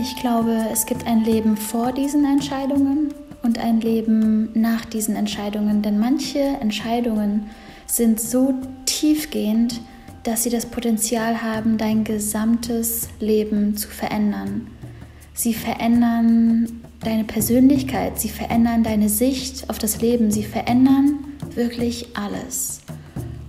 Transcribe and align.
Ich 0.00 0.14
glaube, 0.14 0.66
es 0.72 0.86
gibt 0.86 1.08
ein 1.08 1.24
Leben 1.24 1.56
vor 1.56 1.90
diesen 1.90 2.24
Entscheidungen 2.24 3.12
und 3.42 3.58
ein 3.58 3.80
Leben 3.80 4.48
nach 4.54 4.84
diesen 4.84 5.16
Entscheidungen, 5.16 5.82
denn 5.82 5.98
manche 5.98 6.38
Entscheidungen 6.38 7.50
sind 7.86 8.20
so 8.20 8.54
tiefgehend, 8.86 9.80
dass 10.22 10.44
sie 10.44 10.50
das 10.50 10.66
Potenzial 10.66 11.42
haben, 11.42 11.78
dein 11.78 12.04
gesamtes 12.04 13.08
Leben 13.18 13.76
zu 13.76 13.88
verändern. 13.88 14.68
Sie 15.34 15.52
verändern 15.52 16.80
deine 17.00 17.24
Persönlichkeit, 17.24 18.20
sie 18.20 18.28
verändern 18.28 18.84
deine 18.84 19.08
Sicht 19.08 19.68
auf 19.68 19.78
das 19.78 20.00
Leben, 20.00 20.30
sie 20.30 20.44
verändern 20.44 21.24
wirklich 21.54 22.16
alles. 22.16 22.82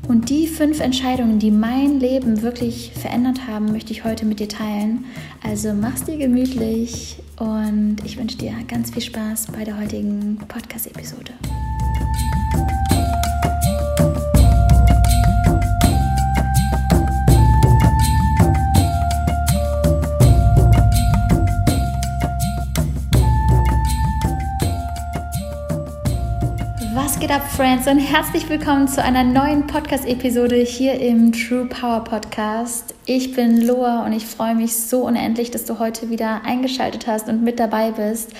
Und 0.10 0.32
die 0.32 0.48
fünf 0.48 0.80
Entscheidungen, 0.80 1.38
die 1.38 1.52
mein 1.52 2.00
Leben 2.00 2.42
wirklich 2.42 2.92
verändert 2.96 3.46
haben, 3.48 3.72
möchte 3.72 3.94
ich 3.94 4.06
heute 4.06 4.26
mit 4.26 4.40
dir 4.40 4.50
teilen. 4.50 5.06
Also 5.44 5.72
mach's 5.76 6.04
dir 6.04 6.18
gemütlich 6.18 7.18
und 7.38 7.98
ich 8.04 8.18
wünsche 8.18 8.36
dir 8.36 8.56
ganz 8.68 8.90
viel 8.90 9.04
Spaß 9.04 9.50
bei 9.56 9.64
der 9.64 9.80
heutigen 9.80 10.40
Podcast-Episode. 10.48 11.34
Geht 27.20 27.32
ab, 27.32 27.52
Friends? 27.52 27.86
Und 27.86 28.00
herzlich 28.00 28.48
willkommen 28.48 28.88
zu 28.88 29.04
einer 29.04 29.26
neuen 29.26 29.68
Podcast-Episode 29.68 30.56
hier 30.56 31.02
im 31.02 31.34
True 31.34 31.66
Power 31.66 32.02
Podcast. 32.02 32.96
Ich 33.06 33.36
bin 33.36 33.60
Loa 33.60 34.06
und 34.06 34.14
ich 34.14 34.26
freue 34.26 34.56
mich 34.56 34.74
so 34.78 35.06
unendlich, 35.06 35.52
dass 35.52 35.66
du 35.66 35.80
heute 35.80 36.10
wieder 36.10 36.46
eingeschaltet 36.46 37.08
hast 37.08 37.28
und 37.28 37.44
mit 37.44 37.60
dabei 37.60 37.92
bist. 37.92 38.32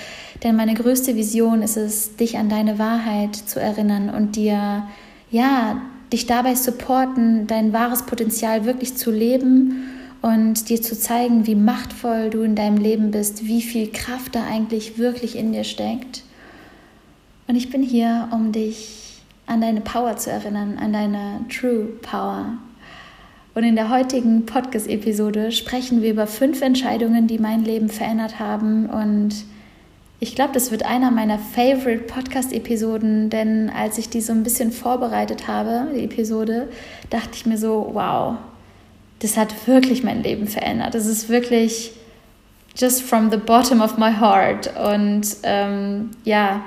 Denn 0.42 0.56
meine 0.56 0.72
größte 0.72 1.14
Vision 1.14 1.60
ist 1.60 1.76
es, 1.76 2.16
dich 2.16 2.38
an 2.38 2.48
deine 2.48 2.78
Wahrheit 2.78 3.36
zu 3.36 3.60
erinnern 3.60 4.08
und 4.08 4.36
dir, 4.36 4.84
ja, 5.30 5.82
dich 6.10 6.24
dabei 6.24 6.54
supporten, 6.54 7.46
dein 7.46 7.74
wahres 7.74 8.06
Potenzial 8.06 8.64
wirklich 8.64 8.96
zu 8.96 9.10
leben 9.10 9.90
und 10.22 10.70
dir 10.70 10.80
zu 10.80 10.98
zeigen, 10.98 11.46
wie 11.46 11.54
machtvoll 11.54 12.30
du 12.30 12.40
in 12.40 12.54
deinem 12.54 12.78
Leben 12.78 13.10
bist, 13.10 13.44
wie 13.46 13.60
viel 13.60 13.92
Kraft 13.92 14.34
da 14.34 14.44
eigentlich 14.50 14.96
wirklich 14.96 15.36
in 15.36 15.52
dir 15.52 15.64
steckt. 15.64 16.22
Und 17.50 17.56
ich 17.56 17.68
bin 17.68 17.82
hier, 17.82 18.28
um 18.30 18.52
dich 18.52 19.18
an 19.48 19.60
deine 19.60 19.80
Power 19.80 20.16
zu 20.16 20.30
erinnern, 20.30 20.78
an 20.80 20.92
deine 20.92 21.44
True 21.48 21.86
Power. 22.00 22.52
Und 23.56 23.64
in 23.64 23.74
der 23.74 23.90
heutigen 23.90 24.46
Podcast-Episode 24.46 25.50
sprechen 25.50 26.00
wir 26.00 26.12
über 26.12 26.28
fünf 26.28 26.62
Entscheidungen, 26.62 27.26
die 27.26 27.40
mein 27.40 27.64
Leben 27.64 27.88
verändert 27.88 28.38
haben. 28.38 28.86
Und 28.86 29.34
ich 30.20 30.36
glaube, 30.36 30.52
das 30.54 30.70
wird 30.70 30.84
einer 30.84 31.10
meiner 31.10 31.40
Favorite 31.40 32.04
Podcast-Episoden, 32.04 33.30
denn 33.30 33.68
als 33.68 33.98
ich 33.98 34.08
die 34.08 34.20
so 34.20 34.32
ein 34.32 34.44
bisschen 34.44 34.70
vorbereitet 34.70 35.48
habe, 35.48 35.88
die 35.92 36.04
Episode, 36.04 36.68
dachte 37.10 37.30
ich 37.34 37.46
mir 37.46 37.58
so, 37.58 37.90
wow, 37.94 38.36
das 39.18 39.36
hat 39.36 39.66
wirklich 39.66 40.04
mein 40.04 40.22
Leben 40.22 40.46
verändert. 40.46 40.94
Das 40.94 41.04
ist 41.04 41.28
wirklich 41.28 41.90
just 42.76 43.02
from 43.02 43.28
the 43.28 43.38
bottom 43.38 43.80
of 43.80 43.98
my 43.98 44.12
heart. 44.12 44.70
Und 44.76 45.26
ähm, 45.42 46.10
ja, 46.22 46.62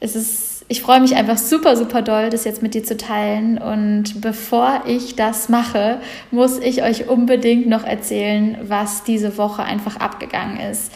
es 0.00 0.14
ist, 0.14 0.64
ich 0.68 0.82
freue 0.82 1.00
mich 1.00 1.16
einfach 1.16 1.38
super, 1.38 1.76
super 1.76 2.02
doll, 2.02 2.28
das 2.28 2.44
jetzt 2.44 2.62
mit 2.62 2.74
dir 2.74 2.84
zu 2.84 2.96
teilen. 2.96 3.58
Und 3.58 4.20
bevor 4.20 4.82
ich 4.86 5.16
das 5.16 5.48
mache, 5.48 6.00
muss 6.30 6.58
ich 6.58 6.82
euch 6.82 7.08
unbedingt 7.08 7.66
noch 7.66 7.84
erzählen, 7.84 8.58
was 8.62 9.04
diese 9.04 9.38
Woche 9.38 9.62
einfach 9.62 9.96
abgegangen 9.96 10.60
ist. 10.60 10.92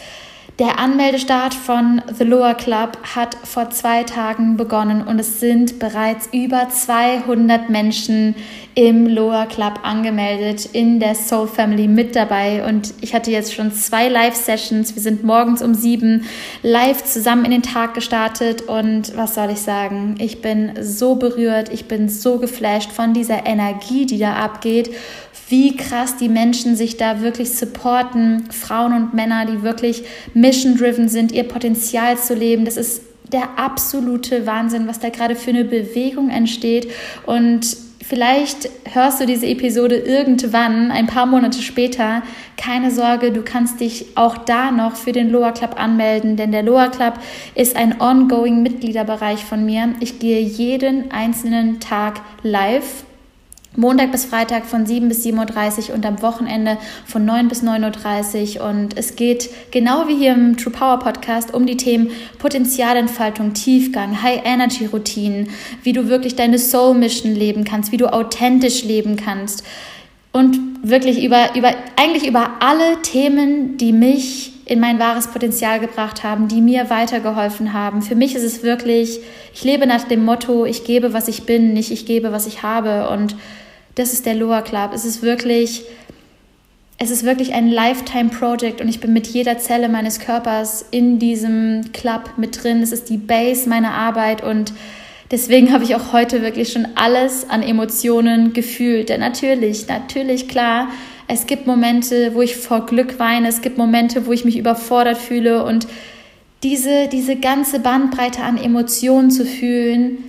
Der 0.61 0.77
Anmeldestart 0.77 1.55
von 1.55 2.03
The 2.15 2.23
Lower 2.23 2.53
Club 2.53 2.95
hat 3.15 3.35
vor 3.45 3.71
zwei 3.71 4.03
Tagen 4.03 4.57
begonnen 4.57 5.01
und 5.01 5.17
es 5.17 5.39
sind 5.39 5.79
bereits 5.79 6.29
über 6.31 6.69
200 6.69 7.71
Menschen 7.71 8.35
im 8.75 9.07
Lower 9.07 9.47
Club 9.47 9.79
angemeldet, 9.81 10.69
in 10.71 10.99
der 10.99 11.15
Soul 11.15 11.47
Family 11.47 11.87
mit 11.87 12.15
dabei. 12.15 12.63
Und 12.63 12.93
ich 13.01 13.15
hatte 13.15 13.31
jetzt 13.31 13.55
schon 13.55 13.73
zwei 13.73 14.07
Live-Sessions. 14.07 14.93
Wir 14.93 15.01
sind 15.01 15.23
morgens 15.23 15.63
um 15.63 15.73
sieben 15.73 16.25
live 16.61 17.03
zusammen 17.03 17.45
in 17.45 17.51
den 17.51 17.63
Tag 17.63 17.95
gestartet. 17.95 18.61
Und 18.61 19.17
was 19.17 19.33
soll 19.33 19.49
ich 19.49 19.61
sagen? 19.61 20.13
Ich 20.19 20.43
bin 20.43 20.73
so 20.79 21.15
berührt, 21.15 21.73
ich 21.73 21.85
bin 21.85 22.07
so 22.07 22.37
geflasht 22.37 22.91
von 22.91 23.15
dieser 23.15 23.47
Energie, 23.47 24.05
die 24.05 24.19
da 24.19 24.33
abgeht 24.35 24.91
wie 25.51 25.75
krass 25.75 26.15
die 26.15 26.29
Menschen 26.29 26.75
sich 26.75 26.97
da 26.97 27.21
wirklich 27.21 27.51
supporten, 27.51 28.45
Frauen 28.51 28.93
und 28.93 29.13
Männer, 29.13 29.45
die 29.45 29.61
wirklich 29.61 30.03
mission-driven 30.33 31.09
sind, 31.09 31.33
ihr 31.33 31.43
Potenzial 31.43 32.17
zu 32.17 32.33
leben. 32.33 32.65
Das 32.65 32.77
ist 32.77 33.03
der 33.31 33.57
absolute 33.57 34.47
Wahnsinn, 34.47 34.87
was 34.87 34.99
da 34.99 35.09
gerade 35.09 35.35
für 35.35 35.51
eine 35.51 35.65
Bewegung 35.65 36.29
entsteht. 36.29 36.89
Und 37.25 37.75
vielleicht 38.01 38.69
hörst 38.93 39.21
du 39.21 39.25
diese 39.25 39.45
Episode 39.45 39.95
irgendwann, 39.95 40.89
ein 40.89 41.07
paar 41.07 41.25
Monate 41.25 41.61
später. 41.61 42.23
Keine 42.57 42.89
Sorge, 42.89 43.31
du 43.31 43.41
kannst 43.41 43.81
dich 43.81 44.05
auch 44.15 44.37
da 44.37 44.71
noch 44.71 44.95
für 44.95 45.11
den 45.11 45.29
Loa 45.29 45.51
Club 45.51 45.75
anmelden, 45.77 46.37
denn 46.37 46.51
der 46.51 46.63
Loa 46.63 46.87
Club 46.87 47.15
ist 47.55 47.75
ein 47.75 47.99
ongoing 47.99 48.63
Mitgliederbereich 48.63 49.43
von 49.43 49.65
mir. 49.65 49.89
Ich 49.99 50.19
gehe 50.19 50.41
jeden 50.41 51.11
einzelnen 51.11 51.79
Tag 51.79 52.21
live 52.41 53.03
Montag 53.77 54.11
bis 54.11 54.25
Freitag 54.25 54.65
von 54.65 54.85
7 54.85 55.07
bis 55.07 55.25
7.30 55.25 55.89
Uhr 55.89 55.95
und 55.95 56.05
am 56.05 56.21
Wochenende 56.21 56.77
von 57.05 57.23
9 57.23 57.47
bis 57.47 57.63
9.30 57.63 58.59
Uhr. 58.59 58.69
Und 58.69 58.97
es 58.97 59.15
geht 59.15 59.49
genau 59.71 60.09
wie 60.09 60.17
hier 60.17 60.33
im 60.33 60.57
True 60.57 60.73
Power 60.73 60.99
Podcast 60.99 61.53
um 61.53 61.65
die 61.65 61.77
Themen 61.77 62.11
Potenzialentfaltung, 62.37 63.53
Tiefgang, 63.53 64.21
High 64.21 64.41
Energy 64.43 64.87
Routinen, 64.87 65.49
wie 65.83 65.93
du 65.93 66.09
wirklich 66.09 66.35
deine 66.35 66.59
Soul 66.59 66.95
Mission 66.95 67.33
leben 67.33 67.63
kannst, 67.63 67.93
wie 67.93 67.97
du 67.97 68.11
authentisch 68.11 68.83
leben 68.83 69.15
kannst. 69.15 69.63
Und 70.33 70.59
wirklich 70.83 71.23
über, 71.23 71.55
über, 71.55 71.73
eigentlich 71.95 72.27
über 72.27 72.51
alle 72.59 73.01
Themen, 73.01 73.77
die 73.77 73.93
mich 73.93 74.51
in 74.65 74.79
mein 74.79 74.99
wahres 74.99 75.27
Potenzial 75.27 75.79
gebracht 75.79 76.23
haben, 76.23 76.47
die 76.47 76.61
mir 76.61 76.89
weitergeholfen 76.89 77.73
haben. 77.73 78.01
Für 78.01 78.15
mich 78.15 78.35
ist 78.35 78.43
es 78.43 78.63
wirklich, 78.63 79.19
ich 79.53 79.63
lebe 79.63 79.85
nach 79.87 80.03
dem 80.03 80.23
Motto, 80.23 80.65
ich 80.65 80.83
gebe, 80.83 81.13
was 81.13 81.27
ich 81.27 81.43
bin, 81.43 81.73
nicht 81.73 81.91
ich 81.91 82.05
gebe, 82.05 82.31
was 82.31 82.47
ich 82.47 82.63
habe. 82.63 83.09
Und 83.09 83.35
das 83.95 84.13
ist 84.13 84.25
der 84.25 84.35
Loa 84.35 84.61
Club. 84.61 84.91
Es 84.93 85.05
ist 85.05 85.21
wirklich, 85.21 85.83
es 86.97 87.11
ist 87.11 87.23
wirklich 87.23 87.53
ein 87.53 87.69
Lifetime 87.69 88.29
Project 88.29 88.81
und 88.81 88.87
ich 88.87 88.99
bin 88.99 89.13
mit 89.13 89.27
jeder 89.27 89.57
Zelle 89.57 89.89
meines 89.89 90.19
Körpers 90.19 90.85
in 90.91 91.19
diesem 91.19 91.91
Club 91.93 92.31
mit 92.37 92.63
drin. 92.63 92.81
Es 92.81 92.91
ist 92.91 93.09
die 93.09 93.17
Base 93.17 93.67
meiner 93.67 93.93
Arbeit 93.93 94.43
und 94.43 94.73
deswegen 95.29 95.73
habe 95.73 95.83
ich 95.83 95.95
auch 95.95 96.13
heute 96.13 96.41
wirklich 96.41 96.71
schon 96.71 96.87
alles 96.95 97.49
an 97.49 97.63
Emotionen 97.63 98.53
gefühlt. 98.53 99.09
Denn 99.09 99.19
natürlich, 99.19 99.87
natürlich, 99.87 100.47
klar, 100.47 100.89
es 101.27 101.47
gibt 101.47 101.67
Momente, 101.67 102.33
wo 102.33 102.41
ich 102.41 102.57
vor 102.57 102.85
Glück 102.85 103.19
weine, 103.19 103.47
es 103.47 103.61
gibt 103.61 103.77
Momente, 103.77 104.25
wo 104.25 104.31
ich 104.31 104.45
mich 104.45 104.57
überfordert 104.57 105.17
fühle 105.17 105.63
und 105.63 105.87
diese, 106.63 107.07
diese 107.07 107.37
ganze 107.37 107.79
Bandbreite 107.79 108.43
an 108.43 108.57
Emotionen 108.57 109.31
zu 109.31 109.45
fühlen, 109.45 110.23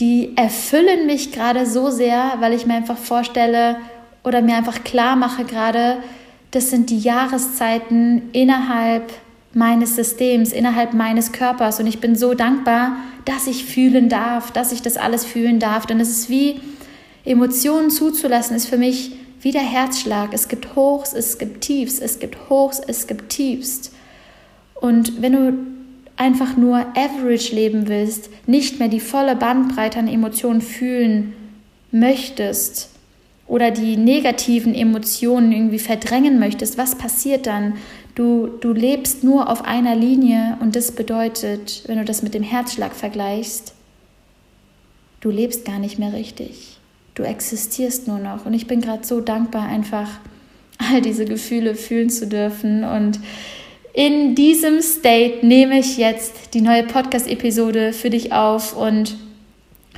die 0.00 0.32
erfüllen 0.36 1.06
mich 1.06 1.30
gerade 1.30 1.66
so 1.66 1.90
sehr, 1.90 2.34
weil 2.40 2.54
ich 2.54 2.66
mir 2.66 2.74
einfach 2.74 2.96
vorstelle 2.96 3.76
oder 4.24 4.40
mir 4.40 4.56
einfach 4.56 4.82
klar 4.82 5.14
mache 5.14 5.44
gerade, 5.44 5.98
das 6.50 6.70
sind 6.70 6.90
die 6.90 6.98
Jahreszeiten 6.98 8.30
innerhalb 8.32 9.12
meines 9.52 9.96
Systems, 9.96 10.52
innerhalb 10.52 10.94
meines 10.94 11.32
Körpers. 11.32 11.80
Und 11.80 11.86
ich 11.86 12.00
bin 12.00 12.16
so 12.16 12.34
dankbar, 12.34 12.96
dass 13.24 13.46
ich 13.46 13.64
fühlen 13.64 14.08
darf, 14.08 14.50
dass 14.50 14.72
ich 14.72 14.82
das 14.82 14.96
alles 14.96 15.24
fühlen 15.24 15.58
darf. 15.58 15.86
Denn 15.86 16.00
es 16.00 16.08
ist 16.08 16.30
wie 16.30 16.60
Emotionen 17.24 17.90
zuzulassen, 17.90 18.56
ist 18.56 18.66
für 18.66 18.78
mich 18.78 19.12
wie 19.42 19.52
der 19.52 19.62
Herzschlag. 19.62 20.30
Es 20.32 20.48
gibt 20.48 20.74
Hochs, 20.76 21.12
es 21.12 21.38
gibt 21.38 21.60
Tiefs, 21.60 21.98
es 21.98 22.18
gibt 22.18 22.48
Hochs, 22.48 22.80
es 22.84 23.06
gibt 23.06 23.28
Tiefst. 23.30 23.92
Und 24.74 25.20
wenn 25.20 25.32
du 25.32 25.79
einfach 26.20 26.54
nur 26.54 26.86
average 26.96 27.54
leben 27.54 27.88
willst, 27.88 28.28
nicht 28.46 28.78
mehr 28.78 28.88
die 28.88 29.00
volle 29.00 29.36
Bandbreite 29.36 29.98
an 29.98 30.06
Emotionen 30.06 30.60
fühlen 30.60 31.32
möchtest 31.92 32.90
oder 33.46 33.70
die 33.70 33.96
negativen 33.96 34.74
Emotionen 34.74 35.50
irgendwie 35.50 35.78
verdrängen 35.78 36.38
möchtest, 36.38 36.76
was 36.76 36.94
passiert 36.94 37.46
dann? 37.46 37.78
Du, 38.14 38.48
du 38.60 38.74
lebst 38.74 39.24
nur 39.24 39.48
auf 39.48 39.64
einer 39.64 39.96
Linie 39.96 40.58
und 40.60 40.76
das 40.76 40.92
bedeutet, 40.92 41.84
wenn 41.86 41.96
du 41.96 42.04
das 42.04 42.22
mit 42.22 42.34
dem 42.34 42.42
Herzschlag 42.42 42.94
vergleichst, 42.94 43.72
du 45.22 45.30
lebst 45.30 45.64
gar 45.64 45.78
nicht 45.78 45.98
mehr 45.98 46.12
richtig. 46.12 46.78
Du 47.14 47.22
existierst 47.22 48.08
nur 48.08 48.18
noch. 48.18 48.44
Und 48.44 48.52
ich 48.52 48.66
bin 48.66 48.82
gerade 48.82 49.06
so 49.06 49.20
dankbar, 49.22 49.66
einfach 49.66 50.08
all 50.78 51.00
diese 51.00 51.24
Gefühle 51.24 51.74
fühlen 51.74 52.10
zu 52.10 52.26
dürfen 52.26 52.84
und 52.84 53.20
in 53.92 54.34
diesem 54.34 54.80
State 54.82 55.44
nehme 55.44 55.78
ich 55.78 55.96
jetzt 55.98 56.54
die 56.54 56.60
neue 56.60 56.84
Podcast-Episode 56.84 57.92
für 57.92 58.10
dich 58.10 58.32
auf 58.32 58.76
und 58.76 59.16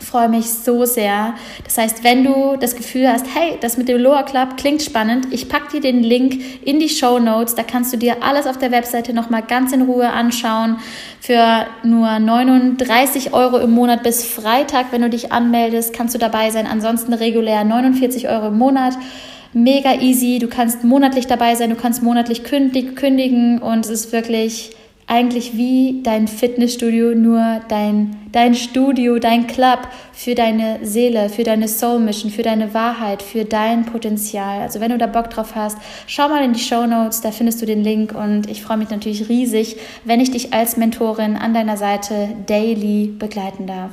freue 0.02 0.28
mich 0.28 0.46
so 0.46 0.84
sehr. 0.84 1.34
Das 1.64 1.78
heißt, 1.78 2.04
wenn 2.04 2.24
du 2.24 2.56
das 2.58 2.74
Gefühl 2.74 3.08
hast, 3.08 3.26
hey, 3.34 3.56
das 3.60 3.76
mit 3.76 3.88
dem 3.88 3.98
Lower 3.98 4.24
Club 4.24 4.56
klingt 4.56 4.82
spannend, 4.82 5.28
ich 5.30 5.48
packe 5.48 5.72
dir 5.72 5.80
den 5.80 6.02
Link 6.02 6.40
in 6.64 6.80
die 6.80 6.88
Show 6.88 7.18
Notes. 7.18 7.54
Da 7.54 7.62
kannst 7.62 7.92
du 7.92 7.96
dir 7.96 8.22
alles 8.22 8.46
auf 8.46 8.58
der 8.58 8.72
Webseite 8.72 9.12
nochmal 9.12 9.42
ganz 9.42 9.72
in 9.72 9.82
Ruhe 9.82 10.10
anschauen. 10.10 10.78
Für 11.20 11.66
nur 11.84 12.18
39 12.18 13.32
Euro 13.32 13.58
im 13.58 13.70
Monat 13.70 14.02
bis 14.02 14.24
Freitag, 14.24 14.86
wenn 14.90 15.02
du 15.02 15.10
dich 15.10 15.32
anmeldest, 15.32 15.94
kannst 15.94 16.14
du 16.14 16.18
dabei 16.18 16.50
sein. 16.50 16.66
Ansonsten 16.66 17.12
regulär 17.12 17.64
49 17.64 18.28
Euro 18.28 18.48
im 18.48 18.58
Monat. 18.58 18.94
Mega 19.54 20.00
easy. 20.00 20.38
Du 20.38 20.49
kannst 20.49 20.82
monatlich 20.82 21.26
dabei 21.26 21.54
sein, 21.54 21.70
du 21.70 21.76
kannst 21.76 22.02
monatlich 22.02 22.43
kündigen 22.44 23.58
und 23.58 23.84
es 23.84 23.90
ist 23.90 24.12
wirklich 24.12 24.70
eigentlich 25.06 25.56
wie 25.56 26.00
dein 26.02 26.26
Fitnessstudio, 26.26 27.14
nur 27.14 27.60
dein, 27.69 28.16
dein 28.32 28.54
Studio, 28.54 29.19
dein 29.19 29.46
Club 29.46 29.81
für 30.14 30.34
deine 30.34 30.78
Seele, 30.82 31.28
für 31.28 31.43
deine 31.43 31.69
Soul 31.69 32.00
Mission, 32.00 32.31
für 32.31 32.43
deine 32.43 32.72
Wahrheit, 32.72 33.20
für 33.20 33.44
dein 33.44 33.84
Potenzial. 33.84 34.62
Also 34.62 34.81
wenn 34.81 34.90
du 34.90 34.96
da 34.96 35.06
Bock 35.06 35.28
drauf 35.28 35.54
hast, 35.54 35.76
schau 36.06 36.28
mal 36.28 36.43
in 36.43 36.54
die 36.54 36.60
Show 36.60 36.87
Notes, 36.87 37.20
da 37.20 37.31
findest 37.31 37.60
du 37.60 37.66
den 37.66 37.84
Link 37.84 38.14
und 38.14 38.49
ich 38.49 38.62
freue 38.62 38.78
mich 38.78 38.88
natürlich 38.88 39.28
riesig, 39.28 39.76
wenn 40.04 40.20
ich 40.20 40.31
dich 40.31 40.54
als 40.54 40.78
Mentorin 40.78 41.37
an 41.37 41.52
deiner 41.52 41.76
Seite 41.76 42.28
daily 42.46 43.08
begleiten 43.19 43.66
darf. 43.66 43.90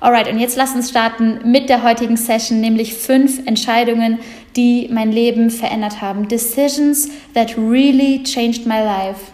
Alright, 0.00 0.28
und 0.28 0.40
jetzt 0.40 0.56
lass 0.56 0.74
uns 0.74 0.90
starten 0.90 1.38
mit 1.44 1.68
der 1.68 1.84
heutigen 1.84 2.16
Session, 2.16 2.60
nämlich 2.60 2.94
fünf 2.94 3.46
Entscheidungen, 3.46 4.18
die 4.56 4.88
mein 4.90 5.12
Leben 5.12 5.50
verändert 5.50 6.00
haben. 6.00 6.28
Decisions 6.28 7.08
that 7.34 7.56
really 7.56 8.22
changed 8.22 8.66
my 8.66 8.80
life. 8.80 9.32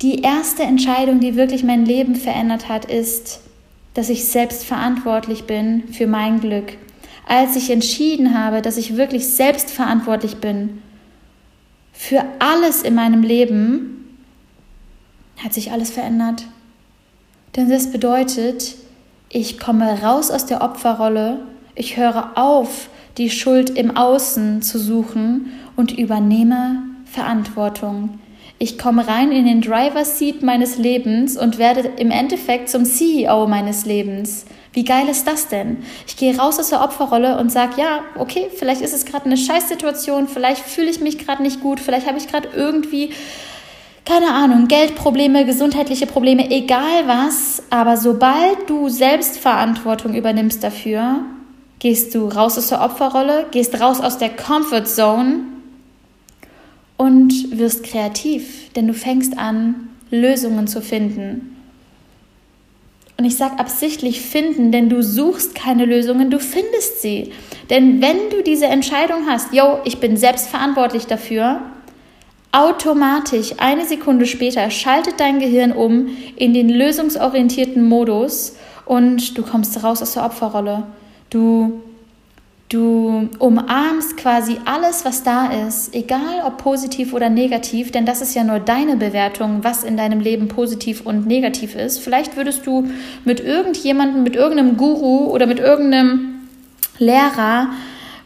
Die 0.00 0.22
erste 0.22 0.62
Entscheidung, 0.64 1.20
die 1.20 1.36
wirklich 1.36 1.62
mein 1.62 1.84
Leben 1.84 2.16
verändert 2.16 2.68
hat, 2.68 2.84
ist, 2.84 3.40
dass 3.94 4.08
ich 4.08 4.24
selbst 4.24 4.64
verantwortlich 4.64 5.44
bin 5.44 5.84
für 5.92 6.06
mein 6.06 6.40
Glück. 6.40 6.76
Als 7.26 7.56
ich 7.56 7.70
entschieden 7.70 8.36
habe, 8.36 8.62
dass 8.62 8.76
ich 8.76 8.96
wirklich 8.96 9.28
selbst 9.28 9.70
verantwortlich 9.70 10.36
bin 10.36 10.82
für 11.92 12.24
alles 12.40 12.82
in 12.82 12.94
meinem 12.94 13.22
Leben, 13.22 14.18
hat 15.42 15.52
sich 15.52 15.70
alles 15.70 15.90
verändert. 15.90 16.46
Denn 17.54 17.68
das 17.68 17.92
bedeutet, 17.92 18.74
ich 19.28 19.58
komme 19.58 20.02
raus 20.02 20.30
aus 20.30 20.46
der 20.46 20.62
Opferrolle, 20.62 21.40
ich 21.74 21.96
höre 21.96 22.32
auf, 22.36 22.88
die 23.18 23.30
Schuld 23.30 23.70
im 23.70 23.96
Außen 23.96 24.62
zu 24.62 24.78
suchen 24.78 25.52
und 25.76 25.96
übernehme 25.96 26.82
Verantwortung. 27.04 28.18
Ich 28.58 28.78
komme 28.78 29.08
rein 29.08 29.32
in 29.32 29.44
den 29.44 29.60
Driver 29.60 30.04
Seat 30.04 30.42
meines 30.42 30.78
Lebens 30.78 31.36
und 31.36 31.58
werde 31.58 31.90
im 31.96 32.10
Endeffekt 32.10 32.68
zum 32.68 32.84
CEO 32.84 33.48
meines 33.48 33.84
Lebens. 33.86 34.46
Wie 34.72 34.84
geil 34.84 35.08
ist 35.08 35.26
das 35.26 35.48
denn? 35.48 35.78
Ich 36.06 36.16
gehe 36.16 36.38
raus 36.38 36.58
aus 36.58 36.70
der 36.70 36.80
Opferrolle 36.80 37.38
und 37.38 37.50
sage, 37.50 37.72
ja, 37.76 38.00
okay, 38.16 38.48
vielleicht 38.54 38.80
ist 38.80 38.94
es 38.94 39.04
gerade 39.04 39.26
eine 39.26 39.36
Scheißsituation, 39.36 40.28
vielleicht 40.28 40.62
fühle 40.62 40.88
ich 40.90 41.00
mich 41.00 41.18
gerade 41.18 41.42
nicht 41.42 41.60
gut, 41.60 41.80
vielleicht 41.80 42.06
habe 42.06 42.18
ich 42.18 42.28
gerade 42.28 42.48
irgendwie, 42.54 43.10
keine 44.06 44.32
Ahnung, 44.32 44.68
Geldprobleme, 44.68 45.44
gesundheitliche 45.44 46.06
Probleme, 46.06 46.50
egal 46.50 47.06
was. 47.06 47.64
Aber 47.68 47.96
sobald 47.96 48.70
du 48.70 48.88
Selbstverantwortung 48.88 50.14
übernimmst 50.14 50.64
dafür, 50.64 51.24
gehst 51.82 52.14
du 52.14 52.28
raus 52.28 52.56
aus 52.56 52.68
der 52.68 52.80
Opferrolle, 52.80 53.46
gehst 53.50 53.80
raus 53.80 54.00
aus 54.00 54.16
der 54.16 54.28
Comfort 54.28 54.84
Zone 54.84 55.40
und 56.96 57.58
wirst 57.58 57.82
kreativ, 57.82 58.72
denn 58.74 58.86
du 58.86 58.94
fängst 58.94 59.36
an, 59.36 59.88
Lösungen 60.08 60.68
zu 60.68 60.80
finden. 60.80 61.56
Und 63.18 63.24
ich 63.24 63.36
sage 63.36 63.58
absichtlich 63.58 64.20
finden, 64.20 64.70
denn 64.70 64.90
du 64.90 65.02
suchst 65.02 65.56
keine 65.56 65.84
Lösungen, 65.84 66.30
du 66.30 66.38
findest 66.38 67.02
sie. 67.02 67.32
Denn 67.68 68.00
wenn 68.00 68.30
du 68.30 68.44
diese 68.44 68.66
Entscheidung 68.66 69.26
hast, 69.28 69.52
yo, 69.52 69.80
ich 69.84 69.98
bin 69.98 70.16
selbst 70.16 70.46
verantwortlich 70.46 71.08
dafür, 71.08 71.62
automatisch 72.52 73.54
eine 73.58 73.86
Sekunde 73.86 74.26
später 74.26 74.70
schaltet 74.70 75.18
dein 75.18 75.40
Gehirn 75.40 75.72
um 75.72 76.10
in 76.36 76.54
den 76.54 76.68
lösungsorientierten 76.68 77.88
Modus 77.88 78.54
und 78.86 79.36
du 79.36 79.42
kommst 79.42 79.82
raus 79.82 80.00
aus 80.00 80.12
der 80.12 80.24
Opferrolle. 80.24 80.84
Du 81.32 81.82
Du 82.72 83.28
umarmst 83.38 84.16
quasi 84.16 84.56
alles, 84.64 85.04
was 85.04 85.22
da 85.22 85.66
ist, 85.66 85.94
egal 85.94 86.42
ob 86.46 86.56
positiv 86.56 87.12
oder 87.12 87.28
negativ, 87.28 87.92
denn 87.92 88.06
das 88.06 88.22
ist 88.22 88.34
ja 88.34 88.44
nur 88.44 88.60
deine 88.60 88.96
Bewertung, 88.96 89.58
was 89.60 89.84
in 89.84 89.98
deinem 89.98 90.20
Leben 90.20 90.48
positiv 90.48 91.02
und 91.04 91.26
negativ 91.26 91.74
ist. 91.76 91.98
Vielleicht 91.98 92.34
würdest 92.34 92.66
du 92.66 92.88
mit 93.26 93.40
irgendjemandem, 93.40 94.22
mit 94.22 94.36
irgendeinem 94.36 94.78
Guru 94.78 95.26
oder 95.26 95.46
mit 95.46 95.60
irgendeinem 95.60 96.48
Lehrer 96.98 97.68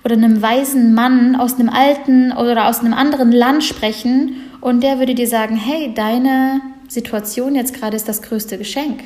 oder 0.05 0.15
einem 0.15 0.41
weisen 0.41 0.95
Mann 0.95 1.35
aus 1.35 1.59
einem 1.59 1.69
alten 1.69 2.31
oder 2.31 2.69
aus 2.69 2.79
einem 2.79 2.95
anderen 2.95 3.33
Land 3.33 3.65
sprechen 3.65 4.37
und 4.61 4.85
der 4.85 5.01
würde 5.01 5.17
dir 5.17 5.27
sagen, 5.27 5.57
hey, 5.57 5.93
deine 5.93 6.61
Situation 6.87 7.57
jetzt 7.57 7.75
gerade 7.75 7.97
ist 7.97 8.09
das 8.09 8.23
größte 8.23 8.59
Geschenk. 8.59 9.01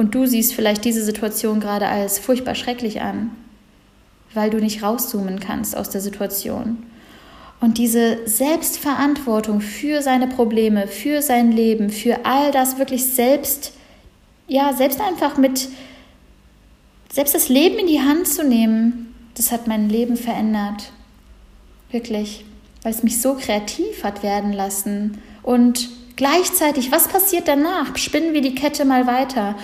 Und 0.00 0.14
du 0.14 0.26
siehst 0.26 0.54
vielleicht 0.54 0.84
diese 0.84 1.04
Situation 1.04 1.60
gerade 1.60 1.86
als 1.86 2.18
furchtbar 2.18 2.54
schrecklich 2.54 3.00
an 3.02 3.30
weil 4.34 4.50
du 4.50 4.58
nicht 4.58 4.82
rauszoomen 4.82 5.40
kannst 5.40 5.76
aus 5.76 5.90
der 5.90 6.00
Situation. 6.00 6.84
Und 7.60 7.78
diese 7.78 8.26
Selbstverantwortung 8.26 9.60
für 9.60 10.02
seine 10.02 10.28
Probleme, 10.28 10.86
für 10.86 11.20
sein 11.20 11.52
Leben, 11.52 11.90
für 11.90 12.24
all 12.24 12.52
das 12.52 12.78
wirklich 12.78 13.06
selbst, 13.06 13.72
ja, 14.48 14.72
selbst 14.72 15.00
einfach 15.00 15.36
mit, 15.36 15.68
selbst 17.12 17.34
das 17.34 17.48
Leben 17.48 17.78
in 17.78 17.86
die 17.86 18.00
Hand 18.00 18.28
zu 18.28 18.44
nehmen, 18.44 19.14
das 19.34 19.52
hat 19.52 19.66
mein 19.66 19.88
Leben 19.88 20.16
verändert. 20.16 20.92
Wirklich. 21.90 22.44
Weil 22.82 22.92
es 22.92 23.02
mich 23.02 23.20
so 23.20 23.34
kreativ 23.34 24.04
hat 24.04 24.22
werden 24.22 24.54
lassen. 24.54 25.20
Und 25.42 25.90
gleichzeitig, 26.16 26.90
was 26.90 27.08
passiert 27.08 27.46
danach? 27.46 27.96
Spinnen 27.98 28.32
wir 28.32 28.40
die 28.40 28.54
Kette 28.54 28.86
mal 28.86 29.06
weiter. 29.06 29.54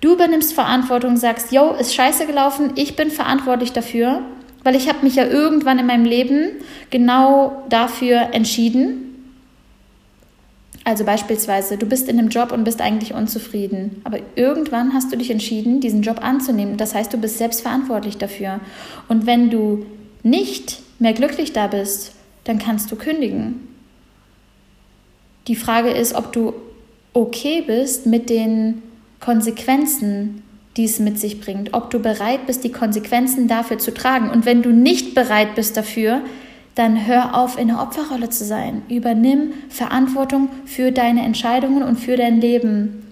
Du 0.00 0.14
übernimmst 0.14 0.54
Verantwortung, 0.54 1.16
sagst, 1.16 1.52
yo, 1.52 1.72
ist 1.72 1.94
scheiße 1.94 2.26
gelaufen, 2.26 2.72
ich 2.76 2.96
bin 2.96 3.10
verantwortlich 3.10 3.72
dafür, 3.72 4.22
weil 4.64 4.74
ich 4.74 4.88
habe 4.88 5.04
mich 5.04 5.16
ja 5.16 5.26
irgendwann 5.26 5.78
in 5.78 5.86
meinem 5.86 6.04
Leben 6.04 6.50
genau 6.90 7.64
dafür 7.68 8.30
entschieden. 8.32 9.06
Also 10.84 11.04
beispielsweise, 11.04 11.76
du 11.76 11.84
bist 11.84 12.08
in 12.08 12.18
einem 12.18 12.28
Job 12.28 12.52
und 12.52 12.64
bist 12.64 12.80
eigentlich 12.80 13.12
unzufrieden, 13.12 14.00
aber 14.04 14.18
irgendwann 14.34 14.94
hast 14.94 15.12
du 15.12 15.16
dich 15.16 15.30
entschieden, 15.30 15.80
diesen 15.80 16.00
Job 16.00 16.24
anzunehmen. 16.24 16.78
Das 16.78 16.94
heißt, 16.94 17.12
du 17.12 17.18
bist 17.18 17.36
selbst 17.36 17.60
verantwortlich 17.60 18.16
dafür. 18.16 18.60
Und 19.08 19.26
wenn 19.26 19.50
du 19.50 19.84
nicht 20.22 20.80
mehr 20.98 21.12
glücklich 21.12 21.52
da 21.52 21.66
bist, 21.66 22.12
dann 22.44 22.58
kannst 22.58 22.90
du 22.90 22.96
kündigen. 22.96 23.68
Die 25.48 25.56
Frage 25.56 25.90
ist, 25.90 26.14
ob 26.14 26.32
du 26.32 26.54
okay 27.12 27.62
bist 27.66 28.06
mit 28.06 28.30
den 28.30 28.82
Konsequenzen, 29.20 30.42
die 30.76 30.84
es 30.84 30.98
mit 30.98 31.18
sich 31.18 31.40
bringt, 31.40 31.74
ob 31.74 31.90
du 31.90 31.98
bereit 32.00 32.46
bist, 32.46 32.64
die 32.64 32.72
Konsequenzen 32.72 33.48
dafür 33.48 33.78
zu 33.78 33.92
tragen. 33.92 34.30
Und 34.30 34.46
wenn 34.46 34.62
du 34.62 34.70
nicht 34.70 35.14
bereit 35.14 35.54
bist 35.54 35.76
dafür, 35.76 36.22
dann 36.74 37.06
hör 37.06 37.36
auf, 37.36 37.58
in 37.58 37.68
der 37.68 37.80
Opferrolle 37.80 38.30
zu 38.30 38.44
sein. 38.44 38.82
Übernimm 38.88 39.52
Verantwortung 39.68 40.48
für 40.64 40.92
deine 40.92 41.22
Entscheidungen 41.22 41.82
und 41.82 41.98
für 41.98 42.16
dein 42.16 42.40
Leben. 42.40 43.06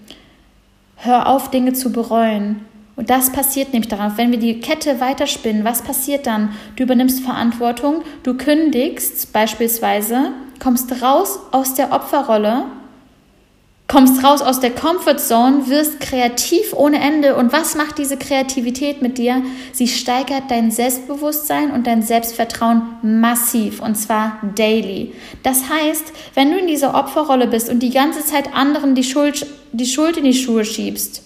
Hör 0.96 1.28
auf, 1.28 1.50
Dinge 1.50 1.74
zu 1.74 1.92
bereuen. 1.92 2.60
Und 2.96 3.10
das 3.10 3.30
passiert 3.30 3.72
nämlich 3.72 3.88
darauf, 3.88 4.16
wenn 4.16 4.32
wir 4.32 4.38
die 4.38 4.58
Kette 4.60 5.00
weiterspinnen, 5.00 5.64
was 5.64 5.82
passiert 5.82 6.26
dann? 6.26 6.50
Du 6.74 6.82
übernimmst 6.82 7.20
Verantwortung, 7.20 8.02
du 8.24 8.34
kündigst 8.34 9.32
beispielsweise, 9.32 10.32
kommst 10.58 11.00
raus 11.00 11.38
aus 11.52 11.74
der 11.74 11.92
Opferrolle 11.92 12.64
kommst 13.88 14.22
raus 14.22 14.42
aus 14.42 14.60
der 14.60 14.70
Comfortzone, 14.70 15.68
wirst 15.68 15.98
kreativ 15.98 16.74
ohne 16.74 17.00
Ende. 17.00 17.34
Und 17.34 17.52
was 17.54 17.74
macht 17.74 17.96
diese 17.96 18.18
Kreativität 18.18 19.00
mit 19.00 19.16
dir? 19.16 19.42
Sie 19.72 19.88
steigert 19.88 20.50
dein 20.50 20.70
Selbstbewusstsein 20.70 21.70
und 21.70 21.86
dein 21.86 22.02
Selbstvertrauen 22.02 22.82
massiv 23.02 23.80
und 23.80 23.96
zwar 23.96 24.38
daily. 24.54 25.12
Das 25.42 25.70
heißt, 25.70 26.12
wenn 26.34 26.52
du 26.52 26.58
in 26.58 26.66
dieser 26.66 26.94
Opferrolle 26.94 27.46
bist 27.46 27.70
und 27.70 27.80
die 27.80 27.90
ganze 27.90 28.24
Zeit 28.24 28.54
anderen 28.54 28.94
die 28.94 29.04
Schuld, 29.04 29.46
die 29.72 29.86
Schuld 29.86 30.18
in 30.18 30.24
die 30.24 30.34
Schuhe 30.34 30.66
schiebst, 30.66 31.22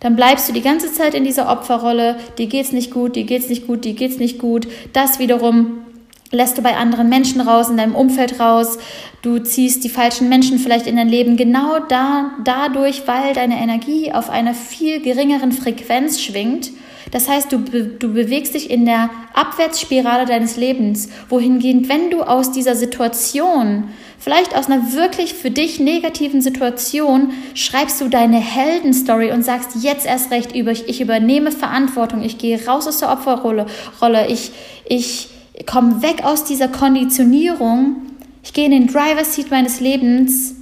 dann 0.00 0.16
bleibst 0.16 0.48
du 0.48 0.52
die 0.52 0.62
ganze 0.62 0.92
Zeit 0.92 1.14
in 1.14 1.24
dieser 1.24 1.48
Opferrolle, 1.50 2.18
dir 2.36 2.46
geht's 2.48 2.72
nicht 2.72 2.90
gut, 2.90 3.16
dir 3.16 3.24
geht's 3.24 3.48
nicht 3.48 3.66
gut, 3.66 3.84
dir 3.84 3.94
geht's 3.94 4.18
nicht 4.18 4.38
gut. 4.38 4.66
Das 4.92 5.18
wiederum 5.18 5.85
lässt 6.30 6.58
du 6.58 6.62
bei 6.62 6.76
anderen 6.76 7.08
Menschen 7.08 7.40
raus, 7.40 7.68
in 7.68 7.76
deinem 7.76 7.94
Umfeld 7.94 8.40
raus, 8.40 8.78
du 9.22 9.38
ziehst 9.38 9.84
die 9.84 9.88
falschen 9.88 10.28
Menschen 10.28 10.58
vielleicht 10.58 10.86
in 10.86 10.96
dein 10.96 11.08
Leben, 11.08 11.36
genau 11.36 11.78
da, 11.88 12.32
dadurch, 12.44 13.06
weil 13.06 13.34
deine 13.34 13.60
Energie 13.60 14.12
auf 14.12 14.30
einer 14.30 14.54
viel 14.54 15.00
geringeren 15.00 15.52
Frequenz 15.52 16.20
schwingt, 16.20 16.70
Das 17.12 17.28
heißt, 17.28 17.52
du, 17.52 17.58
du 17.58 18.12
bewegst 18.12 18.54
dich 18.54 18.68
in 18.68 18.84
der 18.84 19.10
Abwärtsspirale 19.32 20.26
deines 20.26 20.56
Lebens, 20.56 21.08
wohingehend, 21.28 21.88
wenn 21.88 22.10
du 22.10 22.22
aus 22.22 22.50
dieser 22.50 22.74
Situation, 22.74 23.84
vielleicht 24.18 24.56
aus 24.56 24.66
einer 24.66 24.92
wirklich 24.92 25.34
für 25.34 25.52
dich 25.52 25.78
negativen 25.78 26.42
Situation, 26.42 27.32
schreibst 27.54 28.00
du 28.00 28.08
deine 28.08 28.38
Heldenstory 28.38 29.30
und 29.30 29.44
sagst 29.44 29.76
jetzt 29.82 30.04
erst 30.04 30.32
recht 30.32 30.54
über, 30.54 30.72
ich 30.72 31.00
übernehme 31.00 31.52
Verantwortung, 31.52 32.22
ich 32.22 32.38
gehe 32.38 32.66
raus 32.66 32.88
aus 32.88 32.98
der 32.98 33.12
Opferrolle, 33.12 33.66
Rolle, 34.00 34.26
ich, 34.26 34.50
ich 34.88 35.28
komme 35.64 36.02
weg 36.02 36.24
aus 36.24 36.44
dieser 36.44 36.68
Konditionierung, 36.68 38.02
ich 38.42 38.52
gehe 38.52 38.66
in 38.66 38.70
den 38.70 38.86
Driver's 38.86 39.34
Seat 39.34 39.50
meines 39.50 39.80
Lebens 39.80 40.54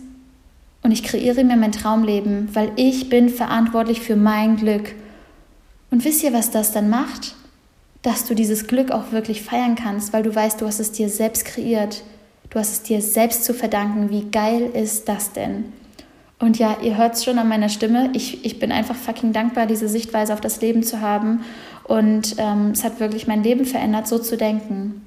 und 0.83 0.91
ich 0.91 1.03
kreiere 1.03 1.45
mir 1.45 1.57
mein 1.57 1.73
Traumleben, 1.73 2.49
weil 2.55 2.71
ich 2.77 3.09
bin 3.09 3.29
verantwortlich 3.29 4.01
für 4.01 4.17
mein 4.17 4.57
Glück. 4.57 4.95
Und 5.91 6.05
wisst 6.05 6.23
ihr, 6.23 6.33
was 6.33 6.51
das 6.51 6.73
dann 6.73 6.89
macht? 6.89 7.35
Dass 8.03 8.25
du 8.25 8.35
dieses 8.35 8.67
Glück 8.67 8.91
auch 8.91 9.13
wirklich 9.13 9.43
feiern 9.43 9.75
kannst, 9.75 10.13
weil 10.13 10.23
du 10.23 10.35
weißt, 10.35 10.61
du 10.61 10.67
hast 10.67 10.81
es 10.81 10.93
dir 10.93 11.09
selbst 11.09 11.45
kreiert. 11.45 12.03
Du 12.51 12.59
hast 12.59 12.73
es 12.73 12.83
dir 12.83 13.03
selbst 13.03 13.45
zu 13.45 13.53
verdanken. 13.53 14.11
Wie 14.11 14.31
geil 14.31 14.71
ist 14.75 15.09
das 15.09 15.33
denn? 15.33 15.73
Und 16.39 16.59
ja, 16.59 16.77
ihr 16.83 16.97
hört 16.97 17.15
es 17.15 17.25
schon 17.25 17.39
an 17.39 17.49
meiner 17.49 17.69
Stimme. 17.69 18.11
Ich, 18.13 18.45
ich 18.45 18.59
bin 18.59 18.73
einfach 18.73 18.97
fucking 18.97 19.33
dankbar, 19.33 19.67
diese 19.67 19.89
Sichtweise 19.89 20.33
auf 20.33 20.41
das 20.41 20.61
Leben 20.61 20.83
zu 20.83 21.01
haben. 21.01 21.45
Und 21.85 22.37
ähm, 22.39 22.71
es 22.73 22.83
hat 22.83 23.01
wirklich 23.01 23.27
mein 23.27 23.43
Leben 23.43 23.65
verändert, 23.65 24.09
so 24.09 24.19
zu 24.19 24.37
denken. 24.37 25.07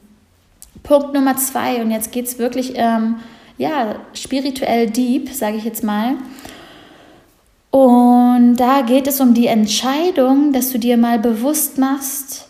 Punkt 0.83 1.13
Nummer 1.13 1.35
zwei, 1.37 1.81
und 1.81 1.91
jetzt 1.91 2.11
geht 2.11 2.27
es 2.27 2.37
wirklich 2.37 2.73
ähm, 2.75 3.15
ja, 3.57 3.95
spirituell 4.13 4.89
deep, 4.89 5.29
sage 5.29 5.57
ich 5.57 5.63
jetzt 5.63 5.83
mal. 5.83 6.15
Und 7.71 8.55
da 8.55 8.81
geht 8.81 9.07
es 9.07 9.19
um 9.19 9.33
die 9.33 9.47
Entscheidung, 9.47 10.53
dass 10.53 10.71
du 10.71 10.79
dir 10.79 10.97
mal 10.97 11.19
bewusst 11.19 11.77
machst, 11.77 12.47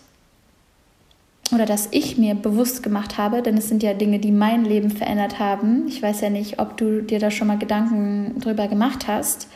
oder 1.54 1.66
dass 1.66 1.88
ich 1.92 2.18
mir 2.18 2.36
bewusst 2.36 2.84
gemacht 2.84 3.18
habe, 3.18 3.42
denn 3.42 3.58
es 3.58 3.70
sind 3.70 3.82
ja 3.82 3.94
Dinge, 3.94 4.20
die 4.20 4.32
mein 4.32 4.66
Leben 4.66 4.92
verändert 4.92 5.40
haben. 5.40 5.88
Ich 5.88 6.02
weiß 6.02 6.22
ja 6.22 6.30
nicht, 6.30 6.60
ob 6.60 6.78
du 6.78 7.02
dir 7.02 7.20
da 7.20 7.32
schon 7.32 7.48
mal 7.48 7.58
Gedanken 7.58 8.40
drüber 8.40 8.68
gemacht 8.68 9.08
hast. 9.08 9.48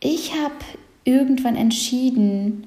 Ich 0.00 0.32
habe 0.34 0.54
irgendwann 1.04 1.56
entschieden, 1.56 2.66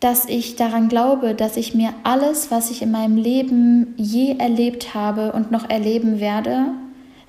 dass 0.00 0.26
ich 0.26 0.56
daran 0.56 0.88
glaube, 0.88 1.34
dass 1.34 1.56
ich 1.56 1.74
mir 1.74 1.90
alles, 2.02 2.50
was 2.50 2.70
ich 2.70 2.82
in 2.82 2.90
meinem 2.90 3.16
Leben 3.16 3.94
je 3.96 4.36
erlebt 4.38 4.94
habe 4.94 5.32
und 5.32 5.50
noch 5.50 5.70
erleben 5.70 6.20
werde, 6.20 6.66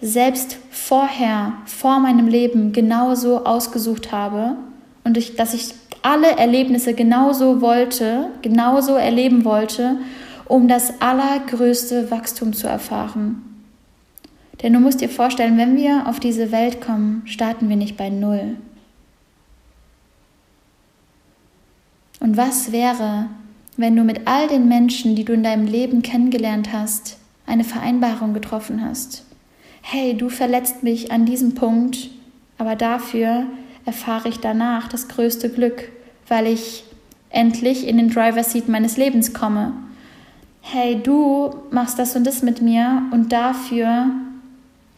selbst 0.01 0.57
vorher, 0.69 1.53
vor 1.65 1.99
meinem 1.99 2.27
Leben 2.27 2.73
genauso 2.73 3.45
ausgesucht 3.45 4.11
habe 4.11 4.57
und 5.03 5.17
ich, 5.17 5.35
dass 5.35 5.53
ich 5.53 5.73
alle 6.01 6.37
Erlebnisse 6.37 6.93
genauso 6.93 7.61
wollte, 7.61 8.29
genauso 8.41 8.95
erleben 8.95 9.43
wollte, 9.43 9.97
um 10.45 10.67
das 10.67 11.01
allergrößte 11.01 12.11
Wachstum 12.11 12.53
zu 12.53 12.67
erfahren. 12.67 13.43
Denn 14.61 14.73
du 14.73 14.79
musst 14.79 15.01
dir 15.01 15.09
vorstellen, 15.09 15.57
wenn 15.57 15.75
wir 15.77 16.07
auf 16.07 16.19
diese 16.19 16.51
Welt 16.51 16.81
kommen, 16.81 17.23
starten 17.25 17.69
wir 17.69 17.75
nicht 17.75 17.97
bei 17.97 18.09
Null. 18.09 18.55
Und 22.19 22.37
was 22.37 22.71
wäre, 22.71 23.27
wenn 23.77 23.95
du 23.95 24.03
mit 24.03 24.27
all 24.27 24.47
den 24.47 24.67
Menschen, 24.67 25.15
die 25.15 25.25
du 25.25 25.33
in 25.33 25.43
deinem 25.43 25.67
Leben 25.67 26.01
kennengelernt 26.01 26.73
hast, 26.73 27.17
eine 27.45 27.63
Vereinbarung 27.63 28.33
getroffen 28.33 28.83
hast? 28.83 29.23
hey, 29.89 30.17
du 30.17 30.27
verletzt 30.27 30.83
mich 30.83 31.13
an 31.13 31.25
diesem 31.25 31.55
Punkt, 31.55 32.09
aber 32.57 32.75
dafür 32.75 33.45
erfahre 33.85 34.27
ich 34.27 34.39
danach 34.41 34.89
das 34.89 35.07
größte 35.07 35.49
Glück, 35.49 35.89
weil 36.27 36.45
ich 36.45 36.83
endlich 37.29 37.87
in 37.87 37.95
den 37.95 38.09
Driver's 38.09 38.51
Seat 38.51 38.67
meines 38.67 38.97
Lebens 38.97 39.33
komme. 39.33 39.71
Hey, 40.59 41.01
du 41.01 41.55
machst 41.71 41.97
das 41.99 42.17
und 42.17 42.27
das 42.27 42.43
mit 42.43 42.61
mir 42.61 43.03
und 43.11 43.31
dafür, 43.31 44.07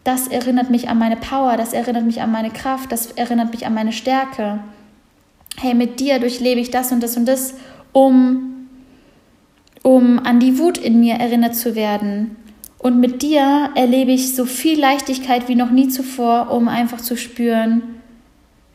das 0.04 0.28
erinnert 0.28 0.72
mich 0.72 0.90
an 0.90 0.98
meine 0.98 1.18
Power, 1.18 1.56
das 1.56 1.74
erinnert 1.74 2.06
mich 2.06 2.24
an 2.24 2.32
meine 2.32 2.50
Kraft, 2.50 2.92
das 2.92 3.12
erinnert 3.12 3.52
mich 3.52 3.68
an 3.68 3.76
meine 3.76 3.92
Stärke. 3.92 4.60
Hey, 5.62 5.74
mit 5.74 6.00
dir 6.00 6.20
durchlebe 6.20 6.60
ich 6.60 6.72
das 6.72 6.92
und 6.92 7.04
das 7.04 7.18
und 7.18 7.26
das, 7.26 7.56
um, 7.92 8.68
um 9.84 10.20
an 10.20 10.40
die 10.40 10.58
Wut 10.58 10.78
in 10.78 11.00
mir 11.00 11.16
erinnert 11.16 11.56
zu 11.56 11.76
werden, 11.76 12.36
und 12.80 13.02
mit 13.02 13.22
dir 13.22 13.72
erlebe 13.76 14.12
ich 14.12 14.36
so 14.36 14.46
viel 14.46 14.80
Leichtigkeit 14.80 15.50
wie 15.50 15.56
noch 15.56 15.70
nie 15.70 15.90
zuvor, 15.90 16.50
um 16.50 16.70
einfach 16.70 17.02
zu 17.02 17.18
spüren, 17.18 17.82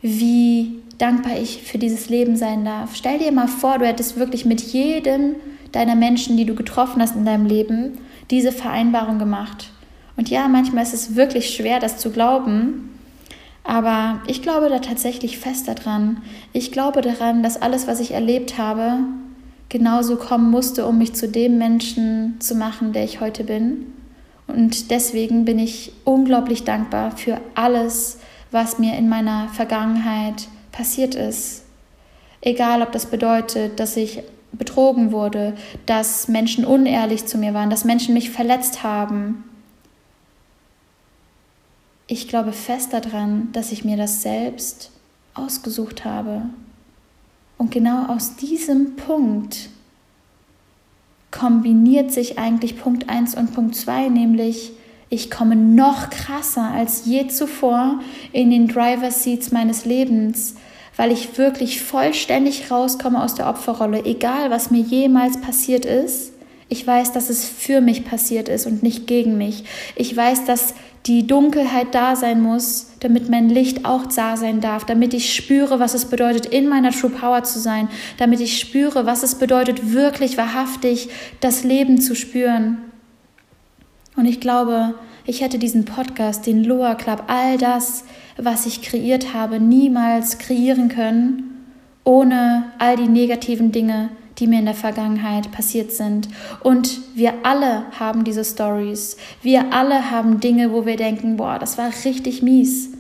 wie 0.03 0.75
dankbar 0.99 1.38
ich 1.41 1.62
für 1.62 1.79
dieses 1.79 2.11
Leben 2.11 2.37
sein 2.37 2.67
darf. 2.67 2.95
Stell 2.95 3.19
dir 3.19 3.33
mal 3.33 3.49
vor, 3.49 3.79
du 3.79 3.87
hättest 3.87 4.19
wirklich 4.19 4.45
mit 4.45 4.61
jedem 4.61 5.37
deiner 5.73 5.95
Menschen, 5.95 6.37
die 6.37 6.45
du 6.45 6.55
getroffen 6.55 7.00
hast 7.00 7.17
in 7.17 7.25
deinem 7.25 7.47
Leben, 7.47 7.99
diese 8.31 8.53
Vereinbarung 8.53 9.19
gemacht. 9.19 9.71
Und 10.17 10.29
ja, 10.29 10.49
manchmal 10.49 10.85
ist 10.85 10.95
es 10.95 11.17
wirklich 11.17 11.55
schwer, 11.55 11.81
das 11.81 11.97
zu 11.97 12.11
glauben, 12.11 12.91
aber 13.64 14.21
ich 14.26 14.42
glaube 14.42 14.68
da 14.68 14.78
tatsächlich 14.78 15.38
fest 15.38 15.66
daran. 15.68 16.23
Ich 16.52 16.71
glaube 16.71 17.00
daran, 17.00 17.42
dass 17.42 17.61
alles, 17.61 17.87
was 17.87 17.99
ich 17.99 18.12
erlebt 18.12 18.59
habe, 18.59 18.99
genauso 19.71 20.16
kommen 20.16 20.50
musste, 20.50 20.87
um 20.87 20.99
mich 20.99 21.14
zu 21.14 21.28
dem 21.28 21.59
Menschen 21.59 22.37
zu 22.40 22.54
machen, 22.54 22.92
der 22.92 23.04
ich 23.04 23.21
heute 23.21 23.42
bin. 23.42 23.87
Und 24.47 24.90
deswegen 24.90 25.47
bin 25.47 25.59
ich 25.59 25.92
unglaublich 26.04 26.64
dankbar 26.64 27.16
für 27.16 27.40
alles, 27.54 28.18
was 28.50 28.78
mir 28.78 28.97
in 28.97 29.09
meiner 29.09 29.49
Vergangenheit 29.49 30.49
passiert 30.71 31.14
ist. 31.14 31.64
Egal, 32.42 32.83
ob 32.83 32.92
das 32.92 33.06
bedeutet, 33.06 33.80
dass 33.80 33.97
ich 33.97 34.23
betrogen 34.52 35.11
wurde, 35.11 35.54
dass 35.87 36.28
Menschen 36.28 36.64
unehrlich 36.64 37.26
zu 37.26 37.38
mir 37.38 37.54
waren, 37.54 37.71
dass 37.71 37.85
Menschen 37.85 38.14
mich 38.14 38.30
verletzt 38.30 38.83
haben. 38.83 39.44
Ich 42.07 42.29
glaube 42.29 42.53
fest 42.53 42.93
daran, 42.93 43.49
dass 43.53 43.73
ich 43.73 43.85
mir 43.85 43.97
das 43.97 44.23
selbst 44.23 44.91
ausgesucht 45.33 46.05
habe. 46.05 46.43
Und 47.57 47.71
genau 47.71 48.07
aus 48.07 48.37
diesem 48.37 48.97
Punkt 48.97 49.71
kombiniert 51.31 52.13
sich 52.13 52.39
eigentlich 52.39 52.79
Punkt 52.79 53.09
1 53.09 53.35
und 53.35 53.55
Punkt 53.55 53.75
2, 53.75 54.09
nämlich 54.09 54.73
ich 55.09 55.31
komme 55.31 55.57
noch 55.57 56.11
krasser 56.11 56.71
als 56.73 57.07
je 57.07 57.29
zuvor 57.29 58.01
in 58.33 58.51
den 58.51 58.69
Driver 58.69 59.11
Seats 59.11 59.53
meines 59.53 59.85
Lebens, 59.85 60.57
weil 60.97 61.13
ich 61.13 61.39
wirklich 61.39 61.83
vollständig 61.83 62.71
rauskomme 62.71 63.23
aus 63.23 63.35
der 63.35 63.49
Opferrolle, 63.49 64.05
egal 64.05 64.51
was 64.51 64.71
mir 64.71 64.81
jemals 64.81 65.41
passiert 65.41 65.85
ist. 65.85 66.33
Ich 66.69 66.87
weiß, 66.87 67.13
dass 67.13 67.31
es 67.31 67.45
für 67.45 67.81
mich 67.81 68.05
passiert 68.05 68.49
ist 68.49 68.67
und 68.67 68.83
nicht 68.83 69.07
gegen 69.07 69.37
mich. 69.39 69.65
Ich 69.97 70.17
weiß, 70.17 70.45
dass 70.45 70.75
die 71.07 71.27
Dunkelheit 71.27 71.95
da 71.95 72.17
sein 72.17 72.41
muss, 72.41 72.91
damit 73.01 73.29
mein 73.29 73.51
Licht 73.51 73.85
auch 73.85 74.07
da 74.07 74.37
sein 74.37 74.61
darf, 74.61 74.87
damit 74.87 75.13
ich 75.13 75.35
spüre, 75.35 75.79
was 75.79 75.93
es 75.93 76.07
bedeutet, 76.07 76.47
in 76.47 76.67
meiner 76.69 76.93
True 76.93 77.11
Power 77.11 77.43
zu 77.45 77.59
sein, 77.59 77.89
damit 78.17 78.41
ich 78.41 78.59
spüre, 78.59 79.05
was 79.05 79.23
es 79.23 79.35
bedeutet, 79.35 79.93
wirklich 79.93 80.39
wahrhaftig 80.39 81.11
das 81.41 81.63
Leben 81.63 82.01
zu 82.01 82.15
spüren. 82.15 82.79
Und 84.17 84.25
ich 84.25 84.41
glaube, 84.41 84.95
ich 85.27 85.43
hätte 85.43 85.59
diesen 85.59 85.85
Podcast, 85.85 86.47
den 86.47 86.65
Loa 86.65 86.95
Club, 86.95 87.25
all 87.27 87.59
das, 87.59 88.05
was 88.39 88.65
ich 88.65 88.81
kreiert 88.81 89.35
habe, 89.35 89.61
niemals 89.61 90.39
kreieren 90.39 90.89
können, 90.89 91.67
ohne 92.05 92.73
all 92.79 92.97
die 92.97 93.09
negativen 93.09 93.73
Dinge, 93.73 94.11
die 94.38 94.47
mir 94.47 94.59
in 94.59 94.64
der 94.64 94.75
Vergangenheit 94.75 95.53
passiert 95.53 95.93
sind. 95.93 96.29
Und 96.61 97.00
wir 97.14 97.35
alle 97.45 97.85
haben 97.99 98.25
diese 98.25 98.45
Stories. 98.45 99.17
Wir 99.43 99.73
alle 99.73 100.11
haben 100.11 100.41
Dinge, 100.41 100.73
wo 100.73 100.87
wir 100.87 100.97
denken, 100.97 101.37
boah, 101.37 101.59
das 101.59 101.79
war 101.79 101.91
richtig 102.05 102.43
mies. 102.43 102.91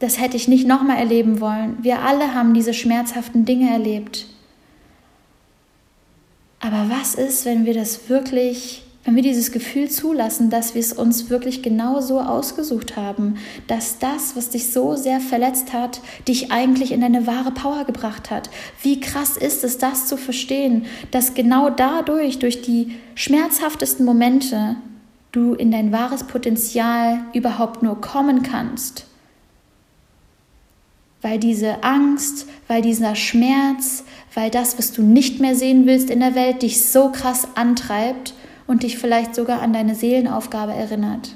Das 0.00 0.20
hätte 0.20 0.36
ich 0.36 0.48
nicht 0.48 0.66
nochmal 0.66 0.98
erleben 0.98 1.40
wollen. 1.40 1.76
Wir 1.82 2.00
alle 2.00 2.34
haben 2.34 2.54
diese 2.54 2.74
schmerzhaften 2.74 3.44
Dinge 3.44 3.70
erlebt. 3.70 4.26
Aber 6.60 6.86
was 6.88 7.14
ist, 7.14 7.44
wenn 7.44 7.64
wir 7.64 7.74
das 7.74 8.08
wirklich 8.08 8.82
wenn 9.08 9.16
wir 9.16 9.22
dieses 9.22 9.52
Gefühl 9.52 9.88
zulassen, 9.88 10.50
dass 10.50 10.74
wir 10.74 10.82
es 10.82 10.92
uns 10.92 11.30
wirklich 11.30 11.62
genau 11.62 12.02
so 12.02 12.20
ausgesucht 12.20 12.94
haben, 12.94 13.36
dass 13.66 13.98
das, 13.98 14.36
was 14.36 14.50
dich 14.50 14.70
so 14.70 14.96
sehr 14.96 15.18
verletzt 15.18 15.72
hat, 15.72 16.02
dich 16.28 16.52
eigentlich 16.52 16.92
in 16.92 17.00
deine 17.00 17.26
wahre 17.26 17.52
Power 17.52 17.86
gebracht 17.86 18.30
hat. 18.30 18.50
Wie 18.82 19.00
krass 19.00 19.38
ist 19.38 19.64
es, 19.64 19.78
das 19.78 20.08
zu 20.08 20.18
verstehen, 20.18 20.84
dass 21.10 21.32
genau 21.32 21.70
dadurch, 21.70 22.38
durch 22.38 22.60
die 22.60 22.96
schmerzhaftesten 23.14 24.04
Momente, 24.04 24.76
du 25.32 25.54
in 25.54 25.70
dein 25.70 25.90
wahres 25.90 26.24
Potenzial 26.24 27.20
überhaupt 27.32 27.82
nur 27.82 28.02
kommen 28.02 28.42
kannst. 28.42 29.06
Weil 31.22 31.38
diese 31.38 31.82
Angst, 31.82 32.46
weil 32.66 32.82
dieser 32.82 33.14
Schmerz, 33.14 34.04
weil 34.34 34.50
das, 34.50 34.76
was 34.76 34.92
du 34.92 35.00
nicht 35.00 35.40
mehr 35.40 35.54
sehen 35.54 35.86
willst 35.86 36.10
in 36.10 36.20
der 36.20 36.34
Welt, 36.34 36.60
dich 36.60 36.84
so 36.84 37.10
krass 37.10 37.48
antreibt 37.54 38.34
und 38.68 38.84
dich 38.84 38.98
vielleicht 38.98 39.34
sogar 39.34 39.60
an 39.60 39.72
deine 39.72 39.96
Seelenaufgabe 39.96 40.72
erinnert. 40.72 41.34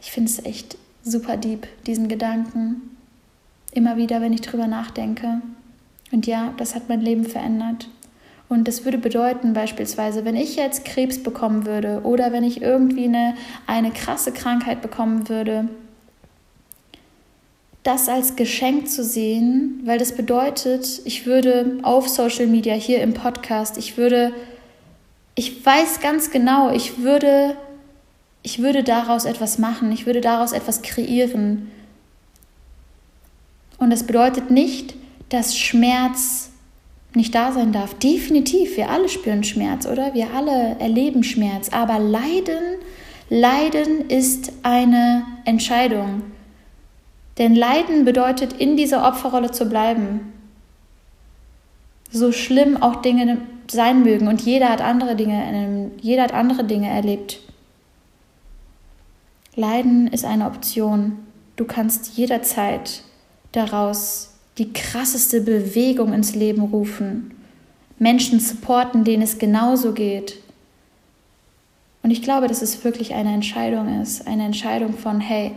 Ich 0.00 0.10
finde 0.10 0.30
es 0.30 0.44
echt 0.44 0.76
super 1.02 1.36
deep, 1.36 1.66
diesen 1.86 2.08
Gedanken. 2.08 2.96
Immer 3.72 3.96
wieder, 3.96 4.20
wenn 4.20 4.32
ich 4.32 4.40
drüber 4.40 4.66
nachdenke. 4.66 5.40
Und 6.10 6.26
ja, 6.26 6.52
das 6.56 6.74
hat 6.74 6.88
mein 6.88 7.00
Leben 7.00 7.24
verändert. 7.24 7.88
Und 8.48 8.66
das 8.66 8.84
würde 8.84 8.98
bedeuten, 8.98 9.52
beispielsweise, 9.52 10.24
wenn 10.24 10.34
ich 10.34 10.56
jetzt 10.56 10.84
Krebs 10.84 11.22
bekommen 11.22 11.66
würde 11.66 12.00
oder 12.02 12.32
wenn 12.32 12.42
ich 12.42 12.62
irgendwie 12.62 13.04
eine, 13.04 13.34
eine 13.66 13.90
krasse 13.90 14.32
Krankheit 14.32 14.80
bekommen 14.80 15.28
würde, 15.28 15.68
das 17.82 18.08
als 18.08 18.36
Geschenk 18.36 18.88
zu 18.88 19.02
sehen, 19.02 19.80
weil 19.84 19.98
das 19.98 20.12
bedeutet, 20.12 21.00
ich 21.04 21.26
würde 21.26 21.78
auf 21.82 22.08
Social 22.08 22.46
Media, 22.46 22.74
hier 22.74 23.00
im 23.00 23.14
Podcast, 23.14 23.78
ich 23.78 23.96
würde, 23.96 24.32
ich 25.34 25.64
weiß 25.64 26.00
ganz 26.00 26.30
genau, 26.30 26.70
ich 26.72 26.98
würde, 26.98 27.56
ich 28.42 28.60
würde 28.60 28.82
daraus 28.82 29.24
etwas 29.24 29.58
machen, 29.58 29.92
ich 29.92 30.06
würde 30.06 30.20
daraus 30.20 30.52
etwas 30.52 30.82
kreieren. 30.82 31.70
Und 33.78 33.90
das 33.90 34.04
bedeutet 34.04 34.50
nicht, 34.50 34.94
dass 35.28 35.56
Schmerz 35.56 36.50
nicht 37.14 37.34
da 37.34 37.52
sein 37.52 37.72
darf. 37.72 37.94
Definitiv, 37.94 38.76
wir 38.76 38.90
alle 38.90 39.08
spüren 39.08 39.44
Schmerz, 39.44 39.86
oder? 39.86 40.14
Wir 40.14 40.32
alle 40.34 40.76
erleben 40.78 41.22
Schmerz. 41.22 41.70
Aber 41.70 41.98
Leiden, 41.98 42.62
Leiden 43.30 44.08
ist 44.08 44.52
eine 44.62 45.24
Entscheidung. 45.44 46.22
Denn 47.38 47.54
Leiden 47.54 48.04
bedeutet, 48.04 48.52
in 48.52 48.76
dieser 48.76 49.06
Opferrolle 49.06 49.52
zu 49.52 49.66
bleiben. 49.66 50.32
So 52.10 52.32
schlimm 52.32 52.82
auch 52.82 52.96
Dinge 52.96 53.38
sein 53.70 54.02
mögen. 54.02 54.28
Und 54.28 54.40
jeder 54.40 54.70
hat 54.70 54.80
andere 54.80 55.14
Dinge, 55.14 55.90
jeder 56.00 56.24
hat 56.24 56.34
andere 56.34 56.64
Dinge 56.64 56.88
erlebt. 56.88 57.40
Leiden 59.54 60.08
ist 60.08 60.24
eine 60.24 60.46
Option. 60.46 61.18
Du 61.56 61.64
kannst 61.64 62.16
jederzeit 62.16 63.02
daraus 63.52 64.34
die 64.58 64.72
krasseste 64.72 65.40
Bewegung 65.40 66.12
ins 66.12 66.34
Leben 66.34 66.62
rufen, 66.62 67.32
Menschen 67.98 68.40
supporten, 68.40 69.04
denen 69.04 69.22
es 69.22 69.38
genauso 69.38 69.92
geht. 69.92 70.40
Und 72.02 72.10
ich 72.10 72.22
glaube, 72.22 72.48
dass 72.48 72.62
es 72.62 72.84
wirklich 72.84 73.14
eine 73.14 73.32
Entscheidung 73.34 74.00
ist, 74.00 74.26
eine 74.26 74.44
Entscheidung 74.44 74.94
von, 74.94 75.20
hey, 75.20 75.52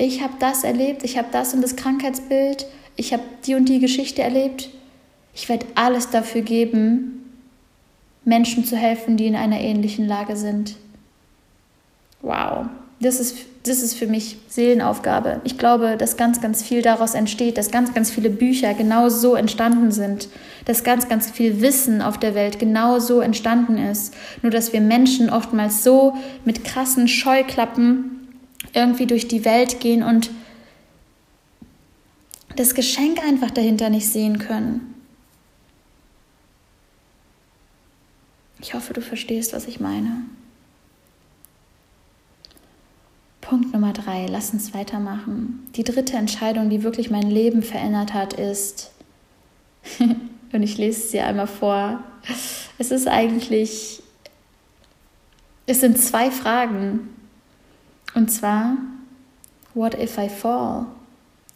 ich 0.00 0.22
habe 0.22 0.34
das 0.38 0.64
erlebt, 0.64 1.04
ich 1.04 1.18
habe 1.18 1.28
das 1.30 1.52
und 1.52 1.62
das 1.62 1.76
Krankheitsbild, 1.76 2.66
ich 2.96 3.12
habe 3.12 3.22
die 3.46 3.54
und 3.54 3.68
die 3.68 3.80
Geschichte 3.80 4.22
erlebt. 4.22 4.70
Ich 5.34 5.48
werde 5.48 5.66
alles 5.74 6.10
dafür 6.10 6.40
geben, 6.40 7.32
Menschen 8.24 8.64
zu 8.64 8.76
helfen, 8.76 9.16
die 9.16 9.26
in 9.26 9.36
einer 9.36 9.60
ähnlichen 9.60 10.06
Lage 10.08 10.36
sind. 10.36 10.76
Wow, 12.22 12.66
das 13.00 13.20
ist 13.20 13.36
das 13.64 13.82
ist 13.82 13.94
für 13.94 14.06
mich 14.06 14.38
Seelenaufgabe. 14.48 15.42
Ich 15.44 15.58
glaube, 15.58 15.96
dass 15.98 16.16
ganz, 16.16 16.40
ganz 16.40 16.62
viel 16.62 16.80
daraus 16.80 17.12
entsteht, 17.12 17.58
dass 17.58 17.70
ganz, 17.70 17.92
ganz 17.92 18.10
viele 18.10 18.30
Bücher 18.30 18.72
genau 18.72 19.10
so 19.10 19.34
entstanden 19.34 19.92
sind, 19.92 20.28
dass 20.64 20.82
ganz, 20.82 21.08
ganz 21.08 21.30
viel 21.30 21.60
Wissen 21.60 22.00
auf 22.00 22.16
der 22.16 22.34
Welt 22.34 22.58
genau 22.58 23.00
so 23.00 23.20
entstanden 23.20 23.76
ist. 23.76 24.14
Nur 24.40 24.50
dass 24.50 24.72
wir 24.72 24.80
Menschen 24.80 25.28
oftmals 25.28 25.84
so 25.84 26.14
mit 26.46 26.64
krassen 26.64 27.06
Scheuklappen 27.06 28.19
irgendwie 28.72 29.06
durch 29.06 29.28
die 29.28 29.44
Welt 29.44 29.80
gehen 29.80 30.02
und 30.02 30.30
das 32.56 32.74
Geschenk 32.74 33.22
einfach 33.24 33.50
dahinter 33.50 33.90
nicht 33.90 34.08
sehen 34.08 34.38
können. 34.38 34.94
Ich 38.60 38.74
hoffe, 38.74 38.92
du 38.92 39.00
verstehst, 39.00 39.52
was 39.52 39.66
ich 39.66 39.80
meine. 39.80 40.22
Punkt 43.40 43.72
Nummer 43.72 43.92
drei, 43.92 44.26
lass 44.26 44.52
uns 44.52 44.74
weitermachen. 44.74 45.66
Die 45.74 45.82
dritte 45.82 46.16
Entscheidung, 46.16 46.70
die 46.70 46.82
wirklich 46.82 47.10
mein 47.10 47.30
Leben 47.30 47.62
verändert 47.62 48.12
hat, 48.12 48.34
ist, 48.34 48.92
und 49.98 50.62
ich 50.62 50.76
lese 50.76 51.00
es 51.00 51.10
dir 51.10 51.26
einmal 51.26 51.46
vor, 51.46 52.04
es 52.78 52.90
ist 52.90 53.08
eigentlich, 53.08 54.02
es 55.66 55.80
sind 55.80 55.98
zwei 55.98 56.30
Fragen. 56.30 57.08
Und 58.20 58.28
zwar, 58.30 58.76
what 59.72 59.94
if 59.94 60.18
I 60.18 60.28
fall? 60.28 60.84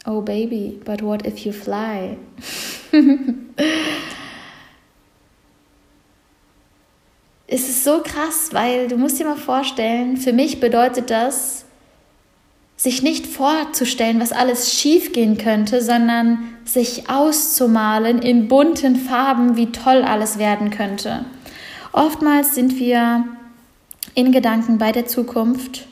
Oh 0.07 0.23
baby, 0.23 0.81
but 0.83 1.03
what 1.03 1.27
if 1.27 1.41
you 1.41 1.53
fly? 1.53 2.17
es 7.47 7.69
ist 7.69 7.85
so 7.85 8.01
krass, 8.03 8.49
weil 8.53 8.89
du 8.89 8.97
musst 8.97 9.21
dir 9.21 9.27
mal 9.27 9.37
vorstellen, 9.37 10.17
für 10.17 10.33
mich 10.33 10.59
bedeutet 10.59 11.11
das, 11.11 11.67
sich 12.79 13.03
nicht 13.03 13.27
vorzustellen, 13.27 14.19
was 14.19 14.33
alles 14.33 14.73
schiefgehen 14.73 15.37
könnte, 15.37 15.83
sondern 15.83 16.39
sich 16.65 17.11
auszumalen 17.11 18.23
in 18.23 18.49
bunten 18.49 18.97
Farben, 18.97 19.59
wie 19.59 19.71
toll 19.71 20.03
alles 20.03 20.39
werden 20.39 20.71
könnte. 20.71 21.27
Oftmals 21.93 22.55
sind 22.55 22.79
wir 22.79 23.25
in 24.15 24.33
Gedanken 24.33 24.79
bei 24.79 24.93
der 24.93 25.05
Zukunft 25.05 25.89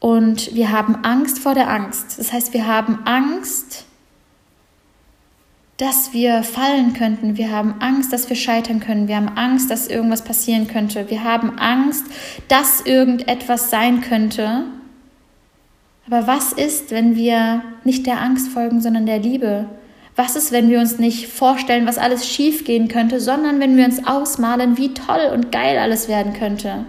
und 0.00 0.54
wir 0.54 0.72
haben 0.72 1.04
Angst 1.04 1.38
vor 1.38 1.54
der 1.54 1.70
Angst. 1.70 2.18
Das 2.18 2.32
heißt, 2.32 2.52
wir 2.52 2.66
haben 2.66 3.00
Angst, 3.04 3.84
dass 5.76 6.12
wir 6.12 6.42
fallen 6.42 6.92
könnten. 6.92 7.38
Wir 7.38 7.50
haben 7.50 7.76
Angst, 7.80 8.12
dass 8.12 8.28
wir 8.28 8.36
scheitern 8.36 8.80
können. 8.80 9.08
Wir 9.08 9.16
haben 9.16 9.28
Angst, 9.36 9.70
dass 9.70 9.86
irgendwas 9.86 10.22
passieren 10.22 10.66
könnte. 10.66 11.08
Wir 11.08 11.24
haben 11.24 11.58
Angst, 11.58 12.04
dass 12.48 12.82
irgendetwas 12.82 13.70
sein 13.70 14.00
könnte 14.00 14.64
aber 16.10 16.26
was 16.26 16.52
ist, 16.52 16.90
wenn 16.90 17.14
wir 17.14 17.62
nicht 17.84 18.04
der 18.04 18.20
Angst 18.20 18.48
folgen, 18.48 18.80
sondern 18.80 19.06
der 19.06 19.20
Liebe? 19.20 19.66
Was 20.16 20.34
ist, 20.34 20.50
wenn 20.50 20.68
wir 20.68 20.80
uns 20.80 20.98
nicht 20.98 21.28
vorstellen, 21.28 21.86
was 21.86 21.98
alles 21.98 22.28
schief 22.28 22.64
gehen 22.64 22.88
könnte, 22.88 23.20
sondern 23.20 23.60
wenn 23.60 23.76
wir 23.76 23.84
uns 23.84 24.04
ausmalen, 24.04 24.76
wie 24.76 24.92
toll 24.92 25.30
und 25.32 25.52
geil 25.52 25.78
alles 25.78 26.08
werden 26.08 26.32
könnte? 26.32 26.84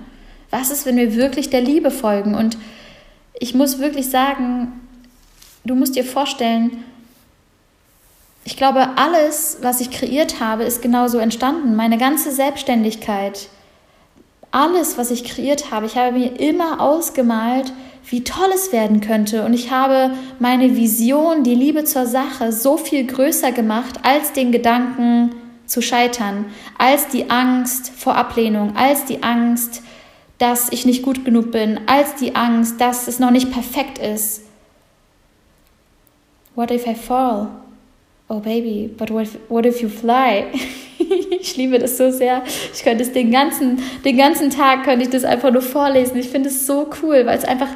Was 0.50 0.72
ist, 0.72 0.88
wenn 0.88 0.98
wir 0.98 1.16
wirklich 1.16 1.52
der 1.52 1.62
Liebe 1.62 1.92
folgen? 1.92 2.34
Und 2.34 2.58
ich 3.42 3.56
muss 3.56 3.80
wirklich 3.80 4.08
sagen, 4.08 4.72
du 5.66 5.74
musst 5.74 5.96
dir 5.96 6.06
vorstellen, 6.06 6.84
ich 8.44 8.56
glaube, 8.56 8.90
alles, 8.98 9.58
was 9.64 9.82
ich 9.82 9.90
kreiert 9.90 10.40
habe, 10.40 10.64
ist 10.64 10.84
genauso 10.84 11.18
entstanden. 11.18 11.76
Meine 11.76 11.98
ganze 11.98 12.32
Selbstständigkeit, 12.32 13.50
alles, 14.52 15.00
was 15.00 15.10
ich 15.10 15.24
kreiert 15.24 15.72
habe, 15.72 15.88
ich 15.88 15.98
habe 15.98 16.20
mir 16.20 16.40
immer 16.40 16.82
ausgemalt, 16.82 17.74
wie 18.08 18.24
toll 18.24 18.50
es 18.54 18.72
werden 18.72 19.02
könnte. 19.02 19.44
Und 19.44 19.56
ich 19.56 19.72
habe 19.72 20.12
meine 20.38 20.76
Vision, 20.76 21.44
die 21.44 21.56
Liebe 21.56 21.84
zur 21.84 22.06
Sache, 22.06 22.52
so 22.52 22.78
viel 22.78 23.08
größer 23.08 23.52
gemacht 23.52 24.02
als 24.04 24.34
den 24.34 24.52
Gedanken 24.52 25.32
zu 25.66 25.82
scheitern, 25.82 26.46
als 26.78 27.08
die 27.08 27.32
Angst 27.32 27.92
vor 27.98 28.16
Ablehnung, 28.16 28.76
als 28.76 29.06
die 29.06 29.24
Angst, 29.24 29.82
dass 30.42 30.72
ich 30.72 30.86
nicht 30.86 31.04
gut 31.04 31.24
genug 31.24 31.52
bin, 31.52 31.80
als 31.86 32.16
die 32.16 32.36
Angst, 32.36 32.82
dass 32.82 33.08
es 33.08 33.20
noch 33.20 33.30
nicht 33.30 33.52
perfekt 33.52 34.00
ist. 34.00 34.42
What 36.56 36.72
if 36.72 36.88
I 36.88 36.96
fall? 36.96 37.48
Oh 38.28 38.40
baby, 38.40 38.90
but 38.98 39.12
what 39.12 39.24
if, 39.24 39.38
what 39.50 39.66
if 39.66 39.82
you 39.82 39.90
fly? 39.90 40.46
ich 41.40 41.58
liebe 41.58 41.78
das 41.78 41.98
so 41.98 42.10
sehr. 42.10 42.44
Ich 42.74 42.82
könnte 42.82 43.04
es 43.04 43.12
den 43.12 43.30
ganzen, 43.30 43.84
den 44.04 44.18
ganzen 44.18 44.50
Tag 44.50 44.84
könnte 44.84 45.04
ich 45.04 45.12
das 45.12 45.26
einfach 45.26 45.52
nur 45.52 45.62
vorlesen. 45.62 46.18
Ich 46.18 46.30
finde 46.30 46.50
es 46.50 46.66
so 46.66 46.90
cool, 47.04 47.26
weil 47.26 47.38
es 47.38 47.46
einfach, 47.46 47.70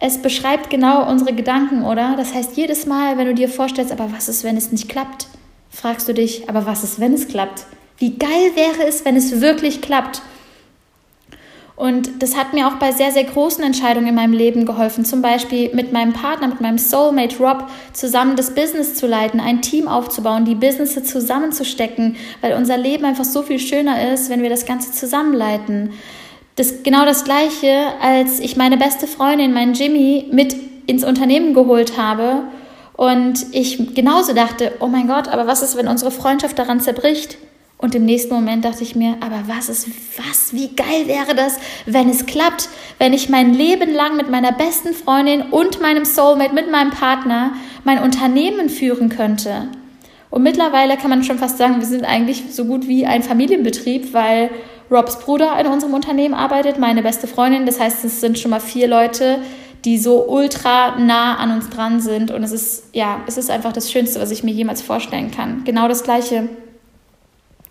es 0.00 0.18
beschreibt 0.18 0.70
genau 0.70 1.10
unsere 1.10 1.32
Gedanken, 1.32 1.84
oder? 1.84 2.14
Das 2.16 2.32
heißt, 2.32 2.56
jedes 2.56 2.86
Mal, 2.86 3.18
wenn 3.18 3.26
du 3.26 3.34
dir 3.34 3.48
vorstellst, 3.48 3.90
aber 3.90 4.12
was 4.12 4.28
ist, 4.28 4.44
wenn 4.44 4.56
es 4.56 4.70
nicht 4.70 4.88
klappt, 4.88 5.26
fragst 5.68 6.08
du 6.08 6.14
dich, 6.14 6.48
aber 6.48 6.64
was 6.64 6.84
ist, 6.84 7.00
wenn 7.00 7.12
es 7.12 7.26
klappt? 7.26 7.66
Wie 7.98 8.16
geil 8.16 8.52
wäre 8.54 8.86
es, 8.86 9.04
wenn 9.04 9.16
es 9.16 9.40
wirklich 9.40 9.80
klappt? 9.80 10.22
Und 11.76 12.22
das 12.22 12.36
hat 12.36 12.52
mir 12.54 12.68
auch 12.68 12.76
bei 12.76 12.92
sehr, 12.92 13.10
sehr 13.10 13.24
großen 13.24 13.64
Entscheidungen 13.64 14.06
in 14.06 14.14
meinem 14.14 14.32
Leben 14.32 14.64
geholfen. 14.64 15.04
Zum 15.04 15.22
Beispiel 15.22 15.74
mit 15.74 15.92
meinem 15.92 16.12
Partner, 16.12 16.46
mit 16.46 16.60
meinem 16.60 16.78
Soulmate 16.78 17.38
Rob 17.38 17.68
zusammen 17.92 18.36
das 18.36 18.54
Business 18.54 18.94
zu 18.94 19.08
leiten, 19.08 19.40
ein 19.40 19.60
Team 19.60 19.88
aufzubauen, 19.88 20.44
die 20.44 20.54
Businesses 20.54 21.04
zusammenzustecken, 21.10 22.16
weil 22.42 22.54
unser 22.54 22.76
Leben 22.76 23.04
einfach 23.04 23.24
so 23.24 23.42
viel 23.42 23.58
schöner 23.58 24.12
ist, 24.12 24.30
wenn 24.30 24.42
wir 24.42 24.50
das 24.50 24.66
Ganze 24.66 24.92
zusammenleiten. 24.92 25.92
Das 26.54 26.84
genau 26.84 27.04
das 27.04 27.24
Gleiche, 27.24 27.88
als 28.00 28.38
ich 28.38 28.56
meine 28.56 28.76
beste 28.76 29.08
Freundin, 29.08 29.52
meinen 29.52 29.74
Jimmy, 29.74 30.28
mit 30.30 30.54
ins 30.86 31.02
Unternehmen 31.02 31.54
geholt 31.54 31.98
habe 31.98 32.44
und 32.96 33.46
ich 33.50 33.96
genauso 33.96 34.32
dachte, 34.32 34.72
oh 34.78 34.86
mein 34.86 35.08
Gott, 35.08 35.26
aber 35.26 35.48
was 35.48 35.62
ist, 35.62 35.76
wenn 35.76 35.88
unsere 35.88 36.12
Freundschaft 36.12 36.56
daran 36.56 36.78
zerbricht? 36.78 37.36
Und 37.76 37.94
im 37.94 38.04
nächsten 38.04 38.32
Moment 38.32 38.64
dachte 38.64 38.82
ich 38.82 38.96
mir, 38.96 39.16
aber 39.20 39.42
was 39.46 39.68
ist, 39.68 39.88
was, 40.16 40.54
wie 40.54 40.68
geil 40.68 41.06
wäre 41.06 41.34
das, 41.34 41.58
wenn 41.86 42.08
es 42.08 42.24
klappt, 42.24 42.68
wenn 42.98 43.12
ich 43.12 43.28
mein 43.28 43.52
Leben 43.52 43.92
lang 43.92 44.16
mit 44.16 44.30
meiner 44.30 44.52
besten 44.52 44.94
Freundin 44.94 45.42
und 45.42 45.80
meinem 45.82 46.04
Soulmate, 46.04 46.54
mit 46.54 46.70
meinem 46.70 46.92
Partner 46.92 47.52
mein 47.84 47.98
Unternehmen 47.98 48.68
führen 48.68 49.08
könnte. 49.08 49.68
Und 50.30 50.42
mittlerweile 50.42 50.96
kann 50.96 51.10
man 51.10 51.24
schon 51.24 51.38
fast 51.38 51.58
sagen, 51.58 51.78
wir 51.78 51.86
sind 51.86 52.04
eigentlich 52.04 52.44
so 52.50 52.64
gut 52.64 52.88
wie 52.88 53.06
ein 53.06 53.22
Familienbetrieb, 53.22 54.14
weil 54.14 54.50
Robs 54.90 55.18
Bruder 55.18 55.58
in 55.60 55.66
unserem 55.66 55.94
Unternehmen 55.94 56.34
arbeitet, 56.34 56.78
meine 56.78 57.02
beste 57.02 57.26
Freundin. 57.26 57.66
Das 57.66 57.80
heißt, 57.80 58.04
es 58.04 58.20
sind 58.20 58.38
schon 58.38 58.50
mal 58.50 58.60
vier 58.60 58.88
Leute, 58.88 59.40
die 59.84 59.98
so 59.98 60.26
ultra 60.28 60.98
nah 60.98 61.36
an 61.36 61.52
uns 61.52 61.68
dran 61.70 62.00
sind. 62.00 62.30
Und 62.30 62.42
es 62.42 62.52
ist, 62.52 62.84
ja, 62.92 63.20
es 63.26 63.36
ist 63.36 63.50
einfach 63.50 63.72
das 63.72 63.92
Schönste, 63.92 64.20
was 64.20 64.30
ich 64.30 64.42
mir 64.42 64.52
jemals 64.52 64.80
vorstellen 64.82 65.30
kann. 65.30 65.62
Genau 65.64 65.88
das 65.88 66.02
Gleiche 66.02 66.48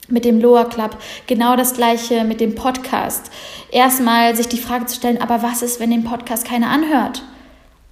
mit 0.09 0.25
dem 0.25 0.39
Loa 0.39 0.65
Club, 0.65 0.97
genau 1.27 1.55
das 1.55 1.73
Gleiche 1.73 2.23
mit 2.23 2.41
dem 2.41 2.55
Podcast. 2.55 3.31
Erstmal 3.71 4.35
sich 4.35 4.47
die 4.47 4.57
Frage 4.57 4.85
zu 4.85 4.95
stellen, 4.95 5.21
aber 5.21 5.41
was 5.43 5.61
ist, 5.61 5.79
wenn 5.79 5.91
den 5.91 6.03
Podcast 6.03 6.45
keiner 6.45 6.69
anhört? 6.69 7.23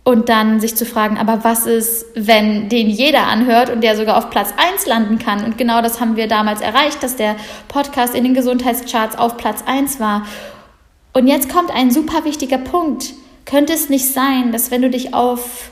Und 0.03 0.29
dann 0.29 0.59
sich 0.59 0.75
zu 0.75 0.85
fragen, 0.85 1.19
aber 1.19 1.43
was 1.43 1.67
ist, 1.67 2.07
wenn 2.15 2.69
den 2.69 2.89
jeder 2.89 3.27
anhört 3.27 3.69
und 3.69 3.81
der 3.81 3.95
sogar 3.95 4.17
auf 4.17 4.31
Platz 4.31 4.51
1 4.57 4.87
landen 4.87 5.19
kann? 5.19 5.45
Und 5.45 5.59
genau 5.59 5.83
das 5.83 6.01
haben 6.01 6.15
wir 6.15 6.27
damals 6.27 6.59
erreicht, 6.59 7.03
dass 7.03 7.17
der 7.17 7.35
Podcast 7.67 8.15
in 8.15 8.23
den 8.23 8.33
Gesundheitscharts 8.33 9.15
auf 9.15 9.37
Platz 9.37 9.63
1 9.63 9.99
war. 9.99 10.25
Und 11.13 11.27
jetzt 11.27 11.49
kommt 11.49 11.69
ein 11.69 11.91
super 11.91 12.25
wichtiger 12.25 12.57
Punkt. 12.57 13.13
Könnte 13.45 13.73
es 13.73 13.89
nicht 13.89 14.11
sein, 14.11 14.51
dass 14.51 14.71
wenn 14.71 14.81
du 14.81 14.89
dich 14.89 15.13
auf 15.13 15.69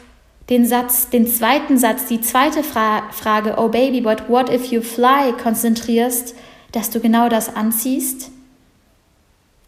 den 0.49 0.65
Satz, 0.65 1.09
den 1.09 1.27
zweiten 1.27 1.77
Satz, 1.77 2.07
die 2.07 2.21
zweite 2.21 2.63
Fra 2.63 3.03
Frage, 3.11 3.55
oh 3.57 3.69
baby, 3.69 4.01
but 4.01 4.27
what 4.29 4.51
if 4.51 4.71
you 4.71 4.81
fly, 4.81 5.31
konzentrierst, 5.41 6.35
dass 6.71 6.89
du 6.89 6.99
genau 6.99 7.29
das 7.29 7.55
anziehst? 7.55 8.31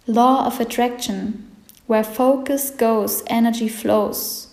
Law 0.08 0.48
of 0.48 0.60
Attraction. 0.60 1.48
Where 1.88 2.04
focus 2.04 2.74
goes, 2.78 3.24
energy 3.28 3.70
flows. 3.70 4.48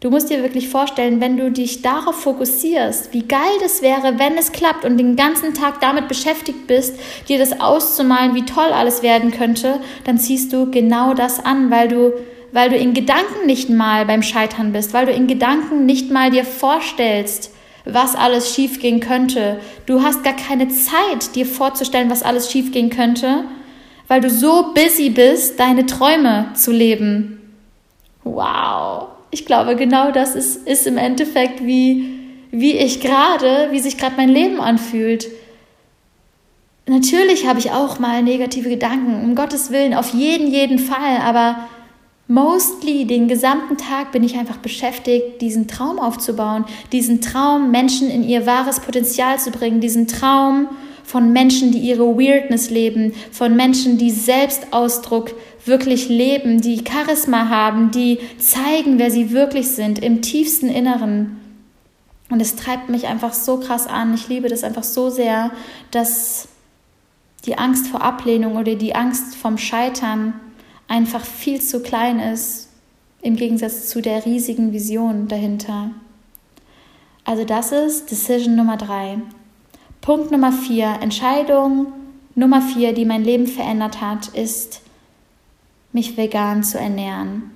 Du 0.00 0.08
musst 0.08 0.30
dir 0.30 0.42
wirklich 0.42 0.70
vorstellen, 0.70 1.20
wenn 1.20 1.36
du 1.36 1.50
dich 1.50 1.82
darauf 1.82 2.22
fokussierst, 2.22 3.12
wie 3.12 3.28
geil 3.28 3.52
das 3.60 3.82
wäre, 3.82 4.18
wenn 4.18 4.38
es 4.38 4.50
klappt 4.50 4.86
und 4.86 4.96
den 4.96 5.14
ganzen 5.14 5.52
Tag 5.52 5.82
damit 5.82 6.08
beschäftigt 6.08 6.66
bist, 6.66 6.98
dir 7.28 7.38
das 7.38 7.60
auszumalen, 7.60 8.34
wie 8.34 8.46
toll 8.46 8.72
alles 8.72 9.02
werden 9.02 9.30
könnte, 9.30 9.80
dann 10.04 10.16
ziehst 10.16 10.54
du 10.54 10.70
genau 10.70 11.12
das 11.12 11.44
an, 11.44 11.70
weil 11.70 11.88
du 11.88 12.14
weil 12.52 12.70
du 12.70 12.76
in 12.76 12.94
Gedanken 12.94 13.46
nicht 13.46 13.70
mal 13.70 14.06
beim 14.06 14.22
Scheitern 14.22 14.72
bist, 14.72 14.92
weil 14.92 15.06
du 15.06 15.12
in 15.12 15.26
Gedanken 15.26 15.86
nicht 15.86 16.10
mal 16.10 16.30
dir 16.30 16.44
vorstellst, 16.44 17.52
was 17.84 18.14
alles 18.14 18.54
schiefgehen 18.54 19.00
könnte. 19.00 19.60
Du 19.86 20.02
hast 20.02 20.22
gar 20.22 20.36
keine 20.36 20.68
Zeit, 20.68 21.34
dir 21.34 21.46
vorzustellen, 21.46 22.10
was 22.10 22.22
alles 22.22 22.50
schiefgehen 22.50 22.90
könnte, 22.90 23.44
weil 24.08 24.20
du 24.20 24.30
so 24.30 24.74
busy 24.74 25.10
bist, 25.10 25.58
deine 25.58 25.86
Träume 25.86 26.50
zu 26.54 26.72
leben. 26.72 27.38
Wow 28.24 29.08
ich 29.30 29.46
glaube, 29.46 29.76
genau 29.76 30.10
das 30.10 30.34
ist, 30.34 30.66
ist 30.66 30.86
im 30.86 30.98
Endeffekt, 30.98 31.64
wie, 31.64 32.18
wie 32.50 32.72
ich 32.72 33.00
gerade, 33.00 33.68
wie 33.70 33.80
sich 33.80 33.96
gerade 33.96 34.16
mein 34.16 34.28
Leben 34.28 34.60
anfühlt. 34.60 35.28
Natürlich 36.86 37.46
habe 37.46 37.60
ich 37.60 37.70
auch 37.70 38.00
mal 38.00 38.22
negative 38.22 38.68
Gedanken, 38.68 39.22
um 39.22 39.36
Gottes 39.36 39.70
Willen, 39.70 39.94
auf 39.94 40.12
jeden, 40.12 40.48
jeden 40.48 40.80
Fall, 40.80 41.18
aber 41.22 41.68
mostly 42.30 43.06
den 43.06 43.26
gesamten 43.26 43.76
Tag 43.76 44.12
bin 44.12 44.22
ich 44.22 44.38
einfach 44.38 44.58
beschäftigt, 44.58 45.40
diesen 45.40 45.66
Traum 45.66 45.98
aufzubauen, 45.98 46.64
diesen 46.92 47.20
Traum, 47.20 47.72
Menschen 47.72 48.08
in 48.08 48.22
ihr 48.22 48.46
wahres 48.46 48.78
Potenzial 48.78 49.40
zu 49.40 49.50
bringen, 49.50 49.80
diesen 49.80 50.06
Traum 50.06 50.68
von 51.02 51.32
Menschen, 51.32 51.72
die 51.72 51.80
ihre 51.80 52.06
Weirdness 52.16 52.70
leben, 52.70 53.14
von 53.32 53.56
Menschen, 53.56 53.98
die 53.98 54.12
Selbstausdruck 54.12 55.34
wirklich 55.64 56.08
leben, 56.08 56.60
die 56.60 56.84
Charisma 56.88 57.48
haben, 57.48 57.90
die 57.90 58.20
zeigen, 58.38 59.00
wer 59.00 59.10
sie 59.10 59.32
wirklich 59.32 59.66
sind, 59.66 59.98
im 59.98 60.22
tiefsten 60.22 60.68
Inneren. 60.68 61.40
Und 62.30 62.40
es 62.40 62.54
treibt 62.54 62.90
mich 62.90 63.08
einfach 63.08 63.32
so 63.32 63.58
krass 63.58 63.88
an. 63.88 64.14
Ich 64.14 64.28
liebe 64.28 64.48
das 64.48 64.62
einfach 64.62 64.84
so 64.84 65.10
sehr, 65.10 65.50
dass 65.90 66.46
die 67.44 67.58
Angst 67.58 67.88
vor 67.88 68.02
Ablehnung 68.02 68.56
oder 68.56 68.76
die 68.76 68.94
Angst 68.94 69.34
vom 69.34 69.58
Scheitern 69.58 70.34
einfach 70.90 71.24
viel 71.24 71.62
zu 71.62 71.80
klein 71.80 72.18
ist 72.18 72.68
im 73.22 73.36
Gegensatz 73.36 73.88
zu 73.88 74.02
der 74.02 74.26
riesigen 74.26 74.72
Vision 74.72 75.28
dahinter. 75.28 75.92
Also 77.24 77.44
das 77.44 77.70
ist 77.70 78.10
Decision 78.10 78.56
Nummer 78.56 78.76
drei. 78.76 79.18
Punkt 80.00 80.32
Nummer 80.32 80.52
vier, 80.52 80.98
Entscheidung 81.00 81.92
Nummer 82.34 82.60
vier, 82.60 82.92
die 82.92 83.04
mein 83.04 83.22
Leben 83.22 83.46
verändert 83.46 84.00
hat, 84.00 84.28
ist 84.28 84.82
mich 85.92 86.16
vegan 86.16 86.64
zu 86.64 86.78
ernähren. 86.78 87.50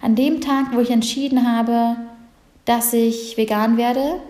An 0.00 0.14
dem 0.14 0.40
Tag, 0.40 0.74
wo 0.74 0.80
ich 0.80 0.90
entschieden 0.90 1.50
habe, 1.50 1.96
dass 2.64 2.92
ich 2.92 3.36
vegan 3.36 3.76
werde, 3.76 4.20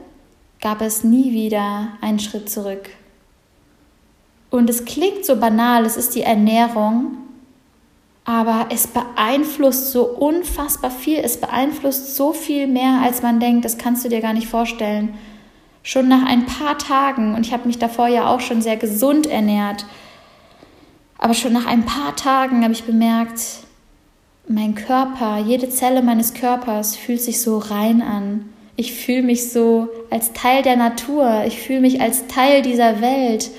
gab 0.60 0.80
es 0.80 1.04
nie 1.04 1.32
wieder 1.32 1.88
einen 2.00 2.18
Schritt 2.18 2.48
zurück. 2.48 2.90
Und 4.50 4.70
es 4.70 4.84
klingt 4.84 5.26
so 5.26 5.36
banal, 5.36 5.84
es 5.84 5.96
ist 5.96 6.14
die 6.14 6.22
Ernährung, 6.22 7.21
aber 8.24 8.66
es 8.70 8.86
beeinflusst 8.86 9.92
so 9.92 10.04
unfassbar 10.04 10.90
viel, 10.90 11.18
es 11.18 11.40
beeinflusst 11.40 12.14
so 12.14 12.32
viel 12.32 12.66
mehr, 12.66 13.00
als 13.02 13.22
man 13.22 13.40
denkt, 13.40 13.64
das 13.64 13.78
kannst 13.78 14.04
du 14.04 14.08
dir 14.08 14.20
gar 14.20 14.32
nicht 14.32 14.48
vorstellen. 14.48 15.14
Schon 15.82 16.08
nach 16.08 16.24
ein 16.24 16.46
paar 16.46 16.78
Tagen, 16.78 17.34
und 17.34 17.44
ich 17.46 17.52
habe 17.52 17.66
mich 17.66 17.78
davor 17.78 18.06
ja 18.06 18.28
auch 18.28 18.40
schon 18.40 18.62
sehr 18.62 18.76
gesund 18.76 19.26
ernährt, 19.26 19.84
aber 21.18 21.34
schon 21.34 21.52
nach 21.52 21.66
ein 21.66 21.84
paar 21.84 22.14
Tagen 22.16 22.62
habe 22.62 22.72
ich 22.72 22.84
bemerkt, 22.84 23.40
mein 24.48 24.74
Körper, 24.74 25.38
jede 25.38 25.68
Zelle 25.68 26.02
meines 26.02 26.34
Körpers 26.34 26.96
fühlt 26.96 27.22
sich 27.22 27.40
so 27.40 27.58
rein 27.58 28.02
an. 28.02 28.52
Ich 28.74 28.92
fühle 28.92 29.22
mich 29.22 29.52
so 29.52 29.88
als 30.10 30.32
Teil 30.32 30.62
der 30.62 30.76
Natur. 30.76 31.44
Ich 31.46 31.60
fühle 31.60 31.80
mich 31.80 32.00
als 32.00 32.26
Teil 32.26 32.62
dieser 32.62 33.00
Welt. 33.00 33.50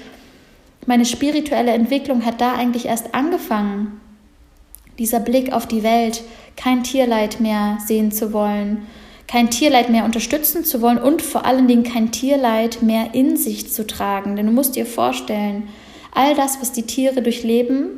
Meine 0.86 1.06
spirituelle 1.06 1.72
Entwicklung 1.72 2.26
hat 2.26 2.42
da 2.42 2.54
eigentlich 2.56 2.88
erst 2.88 3.16
angefangen. 3.16 4.02
Dieser 5.00 5.20
Blick 5.20 5.52
auf 5.54 5.68
die 5.68 5.84
Welt, 5.84 6.24
kein 6.56 6.84
Tierleid 6.84 7.40
mehr 7.40 7.78
sehen 7.86 8.12
zu 8.12 8.34
wollen, 8.34 8.86
kein 9.28 9.50
Tierleid 9.50 9.90
mehr 9.90 10.06
unterstützen 10.06 10.64
zu 10.64 10.82
wollen 10.82 11.00
und 11.00 11.22
vor 11.22 11.46
allen 11.46 11.68
Dingen 11.68 11.84
kein 11.84 12.12
Tierleid 12.12 12.82
mehr 12.82 13.14
in 13.14 13.38
sich 13.38 13.72
zu 13.72 13.88
tragen. 13.88 14.36
Denn 14.36 14.46
du 14.46 14.52
musst 14.52 14.76
dir 14.76 14.86
vorstellen, 14.86 15.68
All 16.16 16.36
das, 16.36 16.62
was 16.62 16.72
die 16.72 16.84
Tiere 16.84 17.22
durchleben, 17.22 17.90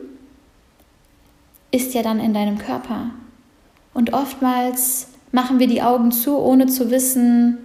ist 1.71 1.93
ja 1.93 2.01
dann 2.01 2.19
in 2.19 2.33
deinem 2.33 2.57
Körper. 2.57 3.11
Und 3.93 4.13
oftmals 4.13 5.07
machen 5.31 5.59
wir 5.59 5.67
die 5.67 5.81
Augen 5.81 6.11
zu, 6.11 6.37
ohne 6.37 6.67
zu 6.67 6.91
wissen, 6.91 7.57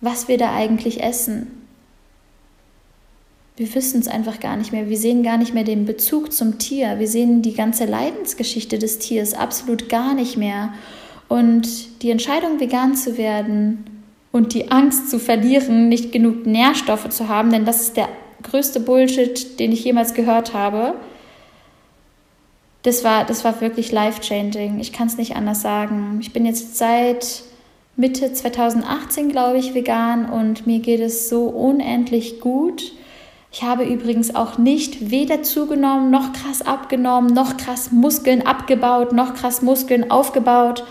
was 0.00 0.26
wir 0.26 0.36
da 0.36 0.52
eigentlich 0.52 1.02
essen. 1.02 1.57
Wir 3.58 3.74
wissen 3.74 4.00
es 4.00 4.06
einfach 4.06 4.38
gar 4.38 4.56
nicht 4.56 4.70
mehr. 4.70 4.88
Wir 4.88 4.96
sehen 4.96 5.24
gar 5.24 5.36
nicht 5.36 5.52
mehr 5.52 5.64
den 5.64 5.84
Bezug 5.84 6.32
zum 6.32 6.58
Tier. 6.58 7.00
Wir 7.00 7.08
sehen 7.08 7.42
die 7.42 7.54
ganze 7.54 7.86
Leidensgeschichte 7.86 8.78
des 8.78 9.00
Tiers 9.00 9.34
absolut 9.34 9.88
gar 9.88 10.14
nicht 10.14 10.36
mehr. 10.36 10.72
Und 11.26 12.02
die 12.02 12.10
Entscheidung, 12.10 12.60
vegan 12.60 12.94
zu 12.94 13.18
werden 13.18 13.84
und 14.30 14.54
die 14.54 14.70
Angst 14.70 15.10
zu 15.10 15.18
verlieren, 15.18 15.88
nicht 15.88 16.12
genug 16.12 16.46
Nährstoffe 16.46 17.08
zu 17.08 17.26
haben, 17.26 17.50
denn 17.50 17.64
das 17.64 17.80
ist 17.80 17.96
der 17.96 18.08
größte 18.44 18.78
Bullshit, 18.78 19.58
den 19.58 19.72
ich 19.72 19.82
jemals 19.82 20.14
gehört 20.14 20.54
habe. 20.54 20.94
Das 22.84 23.02
war, 23.02 23.24
das 23.24 23.44
war 23.44 23.60
wirklich 23.60 23.90
life-changing. 23.90 24.78
Ich 24.78 24.92
kann 24.92 25.08
es 25.08 25.16
nicht 25.16 25.34
anders 25.34 25.62
sagen. 25.62 26.18
Ich 26.20 26.32
bin 26.32 26.46
jetzt 26.46 26.78
seit 26.78 27.42
Mitte 27.96 28.32
2018, 28.32 29.30
glaube 29.30 29.58
ich, 29.58 29.74
vegan 29.74 30.30
und 30.30 30.68
mir 30.68 30.78
geht 30.78 31.00
es 31.00 31.28
so 31.28 31.46
unendlich 31.46 32.38
gut. 32.38 32.92
Ich 33.50 33.62
habe 33.62 33.84
übrigens 33.84 34.34
auch 34.34 34.58
nicht 34.58 35.10
weder 35.10 35.42
zugenommen, 35.42 36.10
noch 36.10 36.32
krass 36.32 36.62
abgenommen, 36.62 37.32
noch 37.32 37.56
krass 37.56 37.90
Muskeln 37.92 38.46
abgebaut, 38.46 39.12
noch 39.12 39.34
krass 39.34 39.62
Muskeln 39.62 40.10
aufgebaut. 40.10 40.84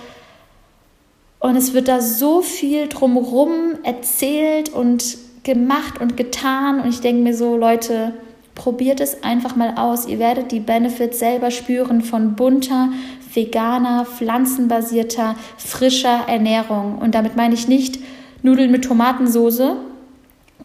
Und 1.39 1.55
es 1.55 1.73
wird 1.73 1.87
da 1.87 2.01
so 2.01 2.41
viel 2.41 2.87
drumherum 2.87 3.75
erzählt 3.83 4.69
und 4.69 5.17
gemacht 5.43 6.01
und 6.01 6.17
getan 6.17 6.81
und 6.81 6.89
ich 6.89 6.99
denke 6.99 7.21
mir 7.21 7.33
so, 7.35 7.55
Leute, 7.55 8.13
probiert 8.55 8.99
es 8.99 9.23
einfach 9.23 9.55
mal 9.55 9.75
aus. 9.77 10.07
Ihr 10.07 10.17
werdet 10.17 10.51
die 10.51 10.59
Benefits 10.59 11.19
selber 11.19 11.51
spüren 11.51 12.01
von 12.01 12.35
bunter, 12.35 12.89
veganer, 13.33 14.05
pflanzenbasierter, 14.05 15.35
frischer 15.57 16.23
Ernährung. 16.27 16.97
Und 16.97 17.13
damit 17.13 17.35
meine 17.35 17.53
ich 17.53 17.67
nicht 17.67 17.99
Nudeln 18.41 18.71
mit 18.71 18.83
Tomatensoße 18.83 19.77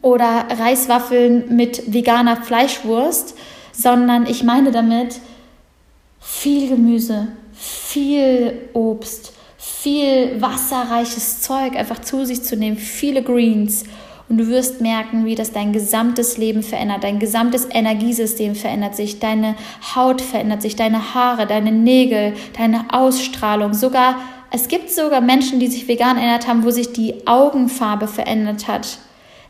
oder 0.03 0.47
Reiswaffeln 0.59 1.57
mit 1.57 1.93
veganer 1.93 2.37
Fleischwurst, 2.37 3.35
sondern 3.73 4.27
ich 4.27 4.43
meine 4.43 4.71
damit 4.71 5.21
viel 6.21 6.69
Gemüse, 6.69 7.29
viel 7.55 8.69
Obst, 8.75 9.33
viel 9.57 10.41
wasserreiches 10.41 11.41
Zeug 11.41 11.77
einfach 11.77 12.01
zu 12.01 12.25
sich 12.25 12.43
zu 12.43 12.57
nehmen, 12.57 12.77
viele 12.77 13.23
Greens 13.23 13.85
und 14.33 14.39
du 14.39 14.49
wirst 14.49 14.81
merken, 14.81 15.27
wie 15.27 15.35
das 15.35 15.53
dein 15.53 15.75
gesamtes 15.75 16.39
Leben 16.39 16.63
verändert. 16.63 17.05
Dein 17.05 17.19
gesamtes 17.19 17.69
Energiesystem 17.71 18.55
verändert 18.55 18.97
sich. 18.97 19.19
Deine 19.19 19.57
Haut 19.95 20.23
verändert 20.23 20.63
sich. 20.63 20.75
Deine 20.75 21.15
Haare, 21.15 21.47
deine 21.47 21.71
Nägel, 21.71 22.33
deine 22.57 22.87
Ausstrahlung. 22.95 23.75
Sogar, 23.75 24.17
es 24.51 24.69
gibt 24.69 24.91
sogar 24.91 25.21
Menschen, 25.21 25.61
die 25.61 25.67
sich 25.67 25.87
vegan 25.87 26.17
ernährt 26.17 26.49
haben, 26.49 26.65
wo 26.65 26.71
sich 26.71 26.95
die 26.95 27.27
Augenfarbe 27.27 28.09
verändert 28.09 28.69
hat. 28.69 28.99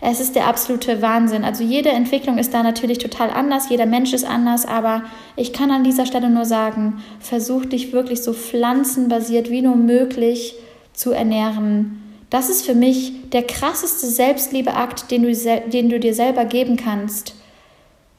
Es 0.04 0.18
ist 0.18 0.34
der 0.34 0.48
absolute 0.48 1.00
Wahnsinn. 1.00 1.44
Also 1.44 1.62
jede 1.62 1.90
Entwicklung 1.90 2.36
ist 2.36 2.52
da 2.52 2.64
natürlich 2.64 2.98
total 2.98 3.30
anders, 3.30 3.68
jeder 3.68 3.86
Mensch 3.86 4.12
ist 4.12 4.24
anders, 4.24 4.66
aber 4.66 5.04
ich 5.36 5.52
kann 5.52 5.70
an 5.70 5.84
dieser 5.84 6.06
Stelle 6.06 6.28
nur 6.28 6.44
sagen, 6.44 7.00
versuch 7.20 7.66
dich 7.66 7.92
wirklich 7.92 8.20
so 8.20 8.32
pflanzenbasiert 8.32 9.48
wie 9.48 9.62
nur 9.62 9.76
möglich 9.76 10.56
zu 10.92 11.12
ernähren. 11.12 12.02
Das 12.30 12.50
ist 12.50 12.66
für 12.66 12.74
mich 12.74 13.30
der 13.30 13.44
krasseste 13.44 14.06
Selbstliebeakt, 14.08 15.12
den 15.12 15.22
du, 15.22 15.32
den 15.70 15.88
du 15.88 16.00
dir 16.00 16.14
selber 16.14 16.46
geben 16.46 16.76
kannst. 16.76 17.36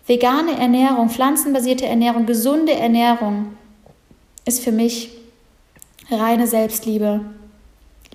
Vegane 0.07 0.57
Ernährung, 0.57 1.09
pflanzenbasierte 1.09 1.85
Ernährung, 1.85 2.25
gesunde 2.25 2.75
Ernährung 2.75 3.57
ist 4.45 4.63
für 4.63 4.71
mich 4.71 5.09
reine 6.09 6.47
Selbstliebe. 6.47 7.25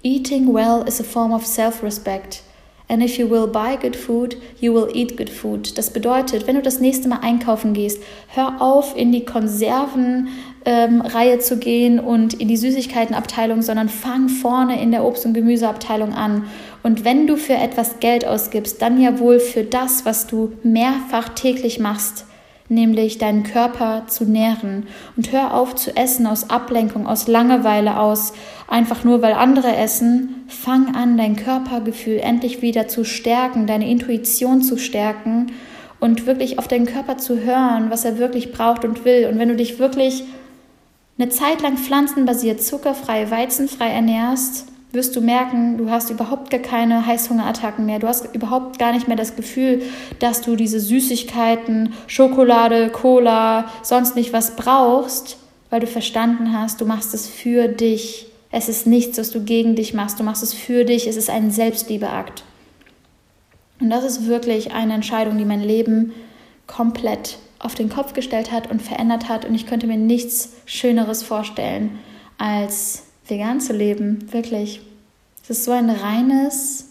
Eating 0.03 0.55
well 0.55 0.85
is 0.89 1.03
a 1.03 1.05
form 1.05 1.35
of 1.35 1.45
self-respect. 1.45 2.43
And 2.91 3.03
if 3.03 3.19
you 3.19 3.29
will 3.29 3.47
buy 3.47 3.77
good 3.77 3.95
food, 3.95 4.37
you 4.61 4.73
will 4.73 4.89
eat 4.95 5.19
good 5.19 5.29
food. 5.29 5.77
Das 5.77 5.91
bedeutet, 5.91 6.47
wenn 6.47 6.57
du 6.57 6.63
das 6.63 6.81
nächste 6.81 7.09
Mal 7.09 7.19
einkaufen 7.21 7.75
gehst, 7.75 8.03
hör 8.29 8.63
auf, 8.63 8.97
in 8.97 9.13
die 9.13 9.27
Konservenreihe 9.27 10.29
ähm, 10.65 11.41
zu 11.41 11.59
gehen 11.59 12.01
und 12.01 12.33
in 12.35 12.49
die 12.49 12.57
Süßigkeitenabteilung, 12.57 13.61
sondern 13.61 13.91
fang 13.91 14.31
vorne 14.31 14.81
in 14.81 14.91
der 14.91 15.05
Obst- 15.05 15.27
und 15.27 15.35
Gemüseabteilung 15.35 16.15
an. 16.15 16.47
Und 16.83 17.05
wenn 17.05 17.27
du 17.27 17.37
für 17.37 17.55
etwas 17.55 18.01
Geld 18.01 18.27
ausgibst, 18.27 18.81
dann 18.81 18.99
ja 18.99 19.19
wohl 19.19 19.39
für 19.39 19.65
das, 19.65 20.07
was 20.07 20.27
du 20.27 20.53
mehrfach 20.63 21.29
täglich 21.31 21.79
machst 21.79 22.25
nämlich 22.69 23.19
deinen 23.19 23.43
Körper 23.43 24.05
zu 24.07 24.25
nähren. 24.25 24.87
Und 25.17 25.33
hör 25.33 25.55
auf 25.55 25.75
zu 25.75 25.97
essen 25.97 26.27
aus 26.27 26.51
Ablenkung, 26.51 27.07
aus 27.07 27.29
Langeweile, 27.29 27.99
aus 27.99 28.33
einfach 28.67 29.05
nur, 29.05 29.23
weil 29.23 29.33
andere 29.33 29.77
essen. 29.77 30.45
Fang 30.49 30.95
an, 30.95 31.17
dein 31.17 31.37
Körpergefühl 31.37 32.19
endlich 32.19 32.63
wieder 32.63 32.89
zu 32.89 33.05
stärken, 33.05 33.67
deine 33.67 33.91
Intuition 33.91 34.63
zu 34.63 34.77
stärken 34.77 35.53
und 36.01 36.27
wirklich 36.27 36.59
auf 36.59 36.69
deinen 36.69 36.87
Körper 36.87 37.17
zu 37.17 37.41
hören, 37.41 37.91
was 37.91 38.05
er 38.05 38.19
wirklich 38.19 38.53
braucht 38.53 38.85
und 38.85 39.05
will. 39.05 39.29
Und 39.31 39.39
wenn 39.39 39.49
du 39.49 39.57
dich 39.57 39.79
wirklich 39.79 40.25
eine 41.19 41.31
Zeit 41.31 41.63
lang 41.63 41.77
pflanzenbasiert, 41.77 42.63
zuckerfrei, 42.63 43.31
weizenfrei 43.31 43.89
ernährst, 43.89 44.67
wirst 44.93 45.15
du 45.17 45.21
merken, 45.21 45.77
du 45.77 45.91
hast 45.91 46.11
überhaupt 46.11 46.51
gar 46.51 46.61
keine 46.61 47.05
Heißhungerattacken 47.05 47.85
mehr. 47.85 47.99
Du 47.99 48.09
hast 48.09 48.35
überhaupt 48.35 48.79
gar 48.79 48.93
nicht 48.93 49.07
mehr 49.07 49.17
das 49.17 49.37
Gefühl, 49.37 49.83
dass 50.19 50.41
du 50.41 50.57
diese 50.57 50.81
Süßigkeiten, 50.81 51.93
Schokolade, 52.07 52.89
Cola, 52.89 53.71
sonst 53.83 54.17
nicht 54.17 54.33
was 54.33 54.57
brauchst, 54.57 55.37
weil 55.71 55.81
du 55.81 55.87
verstanden 55.87 56.59
hast, 56.59 56.81
du 56.81 56.87
machst 56.87 57.13
es 57.13 57.27
für 57.29 57.69
dich. 57.69 58.27
Es 58.51 58.71
ist 58.71 58.87
nichts, 58.87 59.19
was 59.19 59.31
du 59.31 59.45
gegen 59.45 59.77
dich 59.77 59.93
machst. 59.93 60.19
Du 60.19 60.25
machst 60.25 60.43
es 60.43 60.55
für 60.55 60.85
dich. 60.87 61.07
Es 61.07 61.17
ist 61.17 61.29
ein 61.29 61.51
Selbstliebeakt. 61.51 62.45
Und 63.81 63.91
das 63.91 64.05
ist 64.05 64.27
wirklich 64.27 64.73
eine 64.73 64.95
Entscheidung, 64.95 65.37
die 65.37 65.45
mein 65.45 65.63
Leben 65.63 66.13
komplett 66.67 67.39
auf 67.59 67.75
den 67.75 67.91
Kopf 67.91 68.15
gestellt 68.15 68.51
hat 68.51 68.71
und 68.71 68.81
verändert 68.81 69.29
hat. 69.29 69.45
Und 69.45 69.55
ich 69.55 69.67
könnte 69.67 69.87
mir 69.87 69.99
nichts 69.99 70.55
Schöneres 70.65 71.23
vorstellen, 71.23 71.99
als 72.39 73.08
vegan 73.29 73.61
zu 73.61 73.73
leben, 73.73 74.33
wirklich. 74.33 74.81
Es 75.43 75.51
ist 75.51 75.65
so 75.65 75.73
ein 75.73 75.91
reines, 75.91 76.87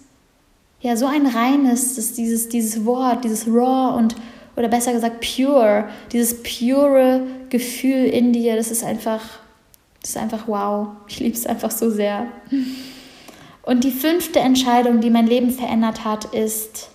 ja, 0.81 0.95
so 0.95 1.05
ein 1.05 1.25
reines, 1.25 1.95
das 1.95 2.13
dieses, 2.13 2.49
dieses 2.49 2.85
Wort, 2.85 3.23
dieses 3.23 3.47
raw 3.47 3.97
und, 3.97 4.15
oder 4.55 4.67
besser 4.67 4.93
gesagt 4.93 5.21
pure, 5.21 5.89
dieses 6.11 6.41
pure 6.41 7.21
Gefühl 7.49 8.05
in 8.05 8.33
dir, 8.33 8.55
das 8.55 8.71
ist 8.71 8.83
einfach, 8.83 9.21
das 10.01 10.11
ist 10.11 10.17
einfach 10.17 10.47
wow. 10.47 10.89
Ich 11.07 11.19
liebe 11.19 11.35
es 11.35 11.45
einfach 11.45 11.71
so 11.71 11.89
sehr. 11.89 12.27
Und 13.63 13.83
die 13.83 13.91
fünfte 13.91 14.39
Entscheidung, 14.39 15.01
die 15.01 15.09
mein 15.09 15.27
Leben 15.27 15.51
verändert 15.51 16.05
hat, 16.05 16.25
ist, 16.33 16.89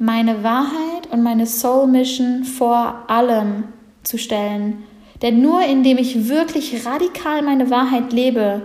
meine 0.00 0.42
Wahrheit 0.42 1.06
und 1.10 1.22
meine 1.22 1.46
Soul 1.46 1.86
Mission 1.86 2.44
vor 2.44 3.04
allem 3.08 3.64
zu 4.02 4.16
stellen. 4.16 4.82
Denn 5.22 5.42
nur 5.42 5.62
indem 5.62 5.98
ich 5.98 6.28
wirklich 6.28 6.86
radikal 6.86 7.42
meine 7.42 7.70
Wahrheit 7.70 8.12
lebe, 8.12 8.62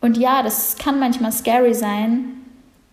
und 0.00 0.16
ja, 0.16 0.42
das 0.42 0.76
kann 0.76 0.98
manchmal 0.98 1.32
scary 1.32 1.74
sein, 1.74 2.24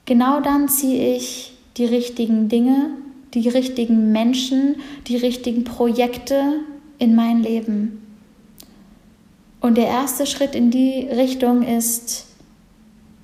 genau 0.06 0.42
dann 0.42 0.68
ziehe 0.68 1.16
ich 1.16 1.54
die 1.78 1.86
richtigen 1.86 2.50
Dinge, 2.50 2.90
die 3.34 3.48
richtigen 3.48 4.12
Menschen, 4.12 4.76
die 5.08 5.16
richtigen 5.16 5.64
Projekte 5.64 6.60
in 6.98 7.16
mein 7.16 7.42
Leben. 7.42 8.04
Und 9.62 9.78
der 9.78 9.88
erste 9.88 10.26
Schritt 10.26 10.54
in 10.54 10.70
die 10.70 11.08
Richtung 11.10 11.64
ist, 11.64 12.26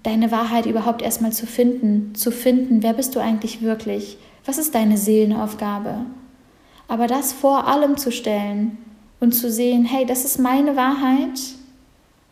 deine 0.03 0.31
Wahrheit 0.31 0.65
überhaupt 0.65 1.01
erstmal 1.01 1.31
zu 1.31 1.45
finden, 1.45 2.13
zu 2.15 2.31
finden, 2.31 2.83
wer 2.83 2.93
bist 2.93 3.15
du 3.15 3.19
eigentlich 3.19 3.61
wirklich? 3.61 4.17
Was 4.45 4.57
ist 4.57 4.75
deine 4.75 4.97
Seelenaufgabe? 4.97 6.05
Aber 6.87 7.07
das 7.07 7.31
vor 7.31 7.67
allem 7.67 7.97
zu 7.97 8.11
stellen 8.11 8.77
und 9.23 9.31
zu 9.31 9.49
sehen, 9.49 9.85
hey, 9.85 10.05
das 10.05 10.25
ist 10.25 10.37
meine 10.37 10.75
Wahrheit 10.75 11.39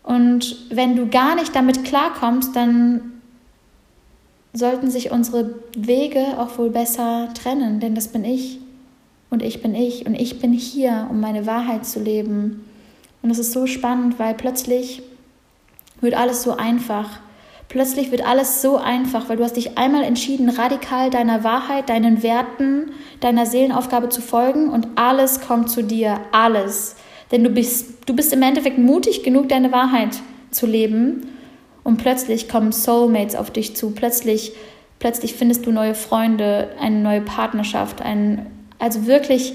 und 0.04 0.58
wenn 0.70 0.98
du 0.98 1.08
gar 1.08 1.36
nicht 1.36 1.56
damit 1.56 1.86
klarkommst, 1.86 2.54
dann 2.54 3.14
sollten 4.52 4.92
sich 4.92 5.10
unsere 5.10 5.56
Wege 5.78 6.38
auch 6.38 6.58
wohl 6.58 6.70
besser 6.70 7.30
trennen, 7.34 7.80
denn 7.80 7.96
das 7.96 8.10
bin 8.10 8.26
ich 8.26 8.60
und 9.30 9.42
ich 9.42 9.62
bin 9.62 9.74
ich 9.74 10.06
und 10.06 10.16
ich 10.16 10.40
bin 10.40 10.52
hier, 10.52 11.08
um 11.10 11.22
meine 11.22 11.46
Wahrheit 11.46 11.86
zu 11.86 12.02
leben. 12.02 12.66
Und 13.22 13.32
es 13.32 13.40
ist 13.40 13.54
so 13.54 13.68
spannend, 13.68 14.20
weil 14.20 14.34
plötzlich 14.34 15.02
wird 16.02 16.16
alles 16.16 16.44
so 16.44 16.58
einfach. 16.58 17.22
Plötzlich 17.72 18.12
wird 18.12 18.28
alles 18.28 18.62
so 18.62 18.76
einfach, 18.76 19.30
weil 19.30 19.38
du 19.38 19.46
hast 19.46 19.56
dich 19.56 19.78
einmal 19.78 20.04
entschieden, 20.04 20.50
radikal 20.50 21.10
deiner 21.10 21.46
Wahrheit, 21.46 21.88
deinen 21.88 22.22
Werten, 22.22 22.92
deiner 23.22 23.46
Seelenaufgabe 23.46 24.10
zu 24.10 24.22
folgen 24.22 24.68
und 24.68 24.90
alles 24.96 25.40
kommt 25.40 25.70
zu 25.70 25.82
dir, 25.82 26.20
alles. 26.34 26.98
Denn 27.32 27.46
du 27.46 27.50
bist, 27.50 27.94
du 28.08 28.14
bist 28.14 28.34
im 28.34 28.42
Endeffekt 28.42 28.78
mutig 28.78 29.24
genug, 29.24 29.48
deine 29.48 29.72
Wahrheit 29.72 30.20
zu 30.52 30.68
leben 30.68 31.30
und 31.86 31.96
plötzlich 31.96 32.50
kommen 32.50 32.74
Soulmates 32.74 33.38
auf 33.38 33.52
dich 33.52 33.74
zu. 33.74 33.92
Plötzlich, 33.92 34.52
plötzlich 35.00 35.36
findest 35.36 35.66
du 35.66 35.72
neue 35.72 35.96
Freunde, 35.96 36.72
eine 36.78 37.00
neue 37.00 37.22
Partnerschaft, 37.22 38.02
ein, 38.02 38.48
also 38.80 39.06
wirklich, 39.06 39.54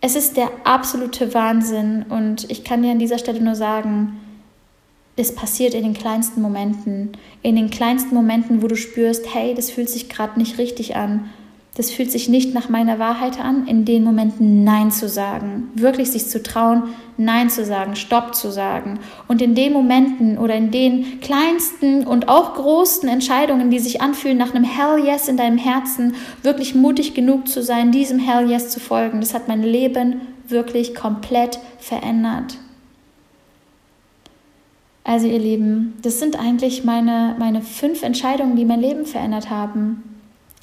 es 0.00 0.16
ist 0.16 0.38
der 0.38 0.48
absolute 0.64 1.34
Wahnsinn 1.34 2.06
und 2.08 2.50
ich 2.50 2.64
kann 2.64 2.82
dir 2.82 2.92
an 2.92 2.98
dieser 2.98 3.18
Stelle 3.18 3.42
nur 3.42 3.56
sagen, 3.56 4.18
es 5.20 5.34
passiert 5.34 5.74
in 5.74 5.82
den 5.82 5.94
kleinsten 5.94 6.42
Momenten, 6.42 7.12
in 7.42 7.56
den 7.56 7.70
kleinsten 7.70 8.14
Momenten, 8.14 8.62
wo 8.62 8.66
du 8.66 8.76
spürst, 8.76 9.34
hey, 9.34 9.54
das 9.54 9.70
fühlt 9.70 9.88
sich 9.88 10.08
gerade 10.08 10.38
nicht 10.38 10.58
richtig 10.58 10.96
an 10.96 11.30
das 11.76 11.90
fühlt 11.90 12.10
sich 12.10 12.28
nicht 12.28 12.52
nach 12.52 12.68
meiner 12.68 12.98
Wahrheit 12.98 13.38
an, 13.40 13.66
in 13.66 13.84
den 13.84 14.02
Momenten 14.02 14.64
Nein 14.64 14.90
zu 14.90 15.08
sagen, 15.08 15.70
wirklich 15.74 16.10
sich 16.10 16.26
zu 16.26 16.42
trauen, 16.42 16.82
Nein 17.16 17.48
zu 17.48 17.64
sagen, 17.64 17.94
Stopp 17.94 18.34
zu 18.34 18.50
sagen. 18.50 18.98
Und 19.28 19.40
in 19.40 19.54
den 19.54 19.72
Momenten 19.72 20.36
oder 20.36 20.56
in 20.56 20.72
den 20.72 21.20
kleinsten 21.20 22.06
und 22.06 22.28
auch 22.28 22.54
großen 22.54 23.08
Entscheidungen, 23.08 23.70
die 23.70 23.78
sich 23.78 24.02
anfühlen 24.02 24.36
nach 24.36 24.54
einem 24.54 24.64
Hell 24.64 25.04
Yes 25.06 25.28
in 25.28 25.36
deinem 25.36 25.58
Herzen, 25.58 26.16
wirklich 26.42 26.74
mutig 26.74 27.14
genug 27.14 27.48
zu 27.48 27.62
sein, 27.62 27.92
diesem 27.92 28.18
Hell 28.18 28.50
Yes 28.50 28.70
zu 28.70 28.80
folgen, 28.80 29.20
das 29.20 29.32
hat 29.32 29.46
mein 29.46 29.62
Leben 29.62 30.20
wirklich 30.48 30.94
komplett 30.96 31.60
verändert. 31.78 32.58
Also 35.04 35.26
ihr 35.26 35.38
Lieben, 35.38 35.94
das 36.02 36.18
sind 36.18 36.38
eigentlich 36.38 36.84
meine, 36.84 37.34
meine 37.38 37.62
fünf 37.62 38.02
Entscheidungen, 38.02 38.56
die 38.56 38.64
mein 38.64 38.80
Leben 38.80 39.06
verändert 39.06 39.50
haben. 39.50 40.02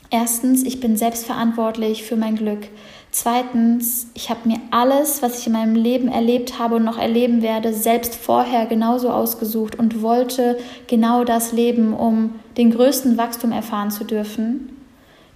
Erstens, 0.09 0.63
ich 0.63 0.79
bin 0.79 0.95
selbstverantwortlich 0.95 2.03
für 2.03 2.15
mein 2.15 2.35
Glück. 2.35 2.69
Zweitens, 3.11 4.07
ich 4.13 4.29
habe 4.29 4.47
mir 4.47 4.59
alles, 4.71 5.21
was 5.21 5.39
ich 5.39 5.47
in 5.47 5.53
meinem 5.53 5.75
Leben 5.75 6.07
erlebt 6.07 6.59
habe 6.59 6.75
und 6.75 6.83
noch 6.83 6.97
erleben 6.97 7.41
werde, 7.41 7.73
selbst 7.73 8.15
vorher 8.15 8.67
genauso 8.67 9.09
ausgesucht 9.09 9.77
und 9.77 10.01
wollte 10.01 10.59
genau 10.87 11.23
das 11.23 11.51
leben, 11.51 11.93
um 11.93 12.35
den 12.57 12.71
größten 12.71 13.17
Wachstum 13.17 13.51
erfahren 13.51 13.91
zu 13.91 14.03
dürfen. 14.03 14.77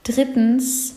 Drittens, 0.03 0.95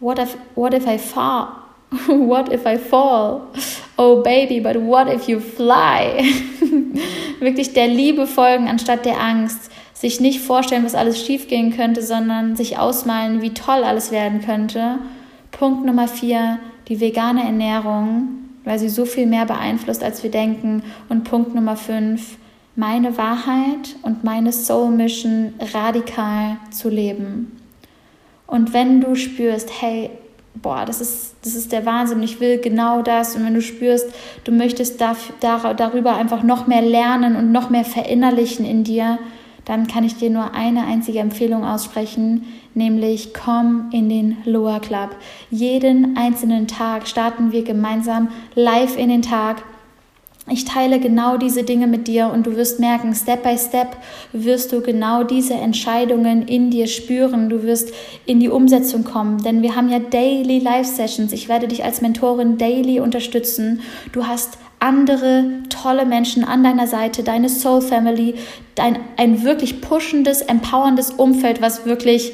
what 0.00 0.18
if, 0.18 0.36
what 0.54 0.74
if 0.74 0.86
I 0.86 0.98
fall? 0.98 1.48
What 2.08 2.52
if 2.52 2.66
I 2.66 2.78
fall? 2.78 3.48
Oh 3.96 4.22
baby, 4.22 4.60
but 4.60 4.76
what 4.76 5.12
if 5.12 5.28
you 5.28 5.40
fly? 5.40 6.22
Wirklich 7.40 7.72
der 7.72 7.88
Liebe 7.88 8.26
folgen 8.26 8.68
anstatt 8.68 9.04
der 9.04 9.20
Angst 9.20 9.70
sich 9.94 10.20
nicht 10.20 10.40
vorstellen, 10.40 10.84
was 10.84 10.94
alles 10.94 11.24
schiefgehen 11.24 11.74
könnte, 11.74 12.02
sondern 12.02 12.54
sich 12.54 12.78
ausmalen, 12.78 13.40
wie 13.40 13.54
toll 13.54 13.82
alles 13.82 14.10
werden 14.10 14.42
könnte. 14.42 14.98
Punkt 15.52 15.86
Nummer 15.86 16.06
vier, 16.06 16.58
die 16.88 17.00
vegane 17.00 17.42
Ernährung, 17.42 18.28
weil 18.64 18.78
sie 18.78 18.90
so 18.90 19.06
viel 19.06 19.26
mehr 19.26 19.46
beeinflusst, 19.46 20.04
als 20.04 20.22
wir 20.22 20.30
denken. 20.30 20.82
Und 21.08 21.24
Punkt 21.24 21.54
Nummer 21.54 21.76
fünf, 21.76 22.36
meine 22.74 23.16
Wahrheit 23.16 23.96
und 24.02 24.22
meine 24.22 24.52
Soul 24.52 24.90
Mission 24.90 25.54
radikal 25.72 26.58
zu 26.70 26.90
leben. 26.90 27.58
Und 28.46 28.74
wenn 28.74 29.00
du 29.00 29.14
spürst, 29.14 29.70
hey, 29.80 30.10
boah, 30.62 30.84
das 30.84 31.00
ist, 31.00 31.36
das 31.42 31.54
ist 31.54 31.72
der 31.72 31.86
Wahnsinn, 31.86 32.22
ich 32.22 32.40
will 32.40 32.58
genau 32.58 33.02
das. 33.02 33.36
Und 33.36 33.44
wenn 33.44 33.54
du 33.54 33.62
spürst, 33.62 34.08
du 34.44 34.52
möchtest 34.52 35.00
da, 35.00 35.16
darüber 35.74 36.16
einfach 36.16 36.42
noch 36.42 36.66
mehr 36.66 36.82
lernen 36.82 37.36
und 37.36 37.52
noch 37.52 37.70
mehr 37.70 37.84
verinnerlichen 37.84 38.64
in 38.64 38.84
dir, 38.84 39.18
dann 39.64 39.88
kann 39.88 40.04
ich 40.04 40.16
dir 40.16 40.30
nur 40.30 40.54
eine 40.54 40.84
einzige 40.84 41.18
Empfehlung 41.18 41.64
aussprechen, 41.64 42.44
nämlich 42.74 43.34
komm 43.34 43.90
in 43.92 44.08
den 44.08 44.36
Loa 44.44 44.78
Club. 44.78 45.16
Jeden 45.50 46.16
einzelnen 46.16 46.68
Tag 46.68 47.08
starten 47.08 47.50
wir 47.50 47.64
gemeinsam 47.64 48.28
live 48.54 48.96
in 48.96 49.08
den 49.08 49.22
Tag 49.22 49.62
ich 50.48 50.64
teile 50.64 51.00
genau 51.00 51.38
diese 51.38 51.64
Dinge 51.64 51.88
mit 51.88 52.06
dir 52.06 52.30
und 52.32 52.46
du 52.46 52.54
wirst 52.54 52.78
merken, 52.78 53.14
Step 53.14 53.42
by 53.42 53.58
Step 53.58 53.96
wirst 54.32 54.70
du 54.70 54.80
genau 54.80 55.24
diese 55.24 55.54
Entscheidungen 55.54 56.46
in 56.46 56.70
dir 56.70 56.86
spüren. 56.86 57.48
Du 57.48 57.64
wirst 57.64 57.92
in 58.26 58.38
die 58.38 58.48
Umsetzung 58.48 59.02
kommen, 59.02 59.42
denn 59.42 59.62
wir 59.62 59.74
haben 59.74 59.88
ja 59.88 59.98
Daily 59.98 60.60
Live 60.60 60.86
Sessions. 60.86 61.32
Ich 61.32 61.48
werde 61.48 61.66
dich 61.66 61.82
als 61.82 62.00
Mentorin 62.00 62.58
daily 62.58 63.00
unterstützen. 63.00 63.80
Du 64.12 64.28
hast 64.28 64.58
andere 64.78 65.62
tolle 65.68 66.06
Menschen 66.06 66.44
an 66.44 66.62
deiner 66.62 66.86
Seite, 66.86 67.24
deine 67.24 67.48
Soul 67.48 67.80
Family, 67.80 68.36
dein, 68.76 69.00
ein 69.16 69.42
wirklich 69.42 69.80
pushendes, 69.80 70.42
empowerndes 70.42 71.10
Umfeld, 71.10 71.60
was 71.60 71.86
wirklich, 71.86 72.32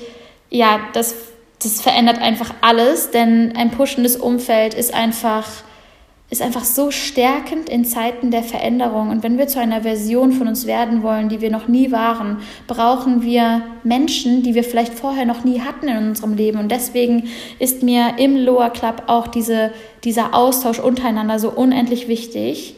ja, 0.50 0.80
das, 0.92 1.14
das 1.62 1.80
verändert 1.80 2.20
einfach 2.20 2.52
alles, 2.60 3.10
denn 3.10 3.54
ein 3.56 3.70
pushendes 3.70 4.16
Umfeld 4.16 4.74
ist 4.74 4.92
einfach, 4.92 5.46
ist 6.32 6.40
einfach 6.40 6.64
so 6.64 6.90
stärkend 6.90 7.68
in 7.68 7.84
Zeiten 7.84 8.30
der 8.30 8.42
Veränderung. 8.42 9.10
Und 9.10 9.22
wenn 9.22 9.36
wir 9.36 9.48
zu 9.48 9.60
einer 9.60 9.82
Version 9.82 10.32
von 10.32 10.48
uns 10.48 10.66
werden 10.66 11.02
wollen, 11.02 11.28
die 11.28 11.42
wir 11.42 11.50
noch 11.50 11.68
nie 11.68 11.92
waren, 11.92 12.38
brauchen 12.66 13.20
wir 13.20 13.60
Menschen, 13.84 14.42
die 14.42 14.54
wir 14.54 14.64
vielleicht 14.64 14.94
vorher 14.94 15.26
noch 15.26 15.44
nie 15.44 15.60
hatten 15.60 15.88
in 15.88 15.98
unserem 15.98 16.34
Leben. 16.34 16.58
Und 16.58 16.72
deswegen 16.72 17.28
ist 17.58 17.82
mir 17.82 18.14
im 18.16 18.34
Lower 18.38 18.70
Club 18.70 19.02
auch 19.08 19.26
diese, 19.26 19.72
dieser 20.04 20.34
Austausch 20.34 20.78
untereinander 20.78 21.38
so 21.38 21.50
unendlich 21.50 22.08
wichtig. 22.08 22.76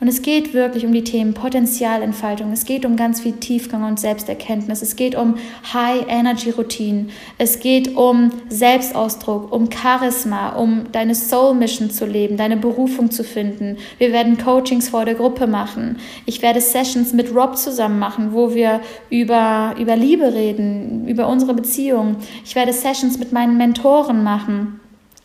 Und 0.00 0.06
es 0.06 0.22
geht 0.22 0.54
wirklich 0.54 0.86
um 0.86 0.92
die 0.92 1.02
Themen 1.02 1.34
Potenzialentfaltung. 1.34 2.52
Es 2.52 2.64
geht 2.64 2.86
um 2.86 2.94
ganz 2.94 3.20
viel 3.20 3.32
Tiefgang 3.32 3.82
und 3.82 3.98
Selbsterkenntnis. 3.98 4.80
Es 4.80 4.94
geht 4.94 5.16
um 5.16 5.34
High-Energy-Routinen. 5.74 7.10
Es 7.36 7.58
geht 7.58 7.96
um 7.96 8.30
Selbstausdruck, 8.48 9.52
um 9.52 9.68
Charisma, 9.70 10.50
um 10.50 10.84
deine 10.92 11.16
Soul-Mission 11.16 11.90
zu 11.90 12.06
leben, 12.06 12.36
deine 12.36 12.56
Berufung 12.56 13.10
zu 13.10 13.24
finden. 13.24 13.76
Wir 13.98 14.12
werden 14.12 14.38
Coachings 14.38 14.88
vor 14.88 15.04
der 15.04 15.14
Gruppe 15.14 15.48
machen. 15.48 15.96
Ich 16.26 16.42
werde 16.42 16.60
Sessions 16.60 17.12
mit 17.12 17.34
Rob 17.34 17.56
zusammen 17.56 17.98
machen, 17.98 18.32
wo 18.32 18.54
wir 18.54 18.80
über, 19.10 19.74
über 19.80 19.96
Liebe 19.96 20.32
reden, 20.32 21.08
über 21.08 21.26
unsere 21.26 21.54
Beziehung. 21.54 22.18
Ich 22.44 22.54
werde 22.54 22.72
Sessions 22.72 23.18
mit 23.18 23.32
meinen 23.32 23.56
Mentoren 23.56 24.22
machen. 24.22 24.80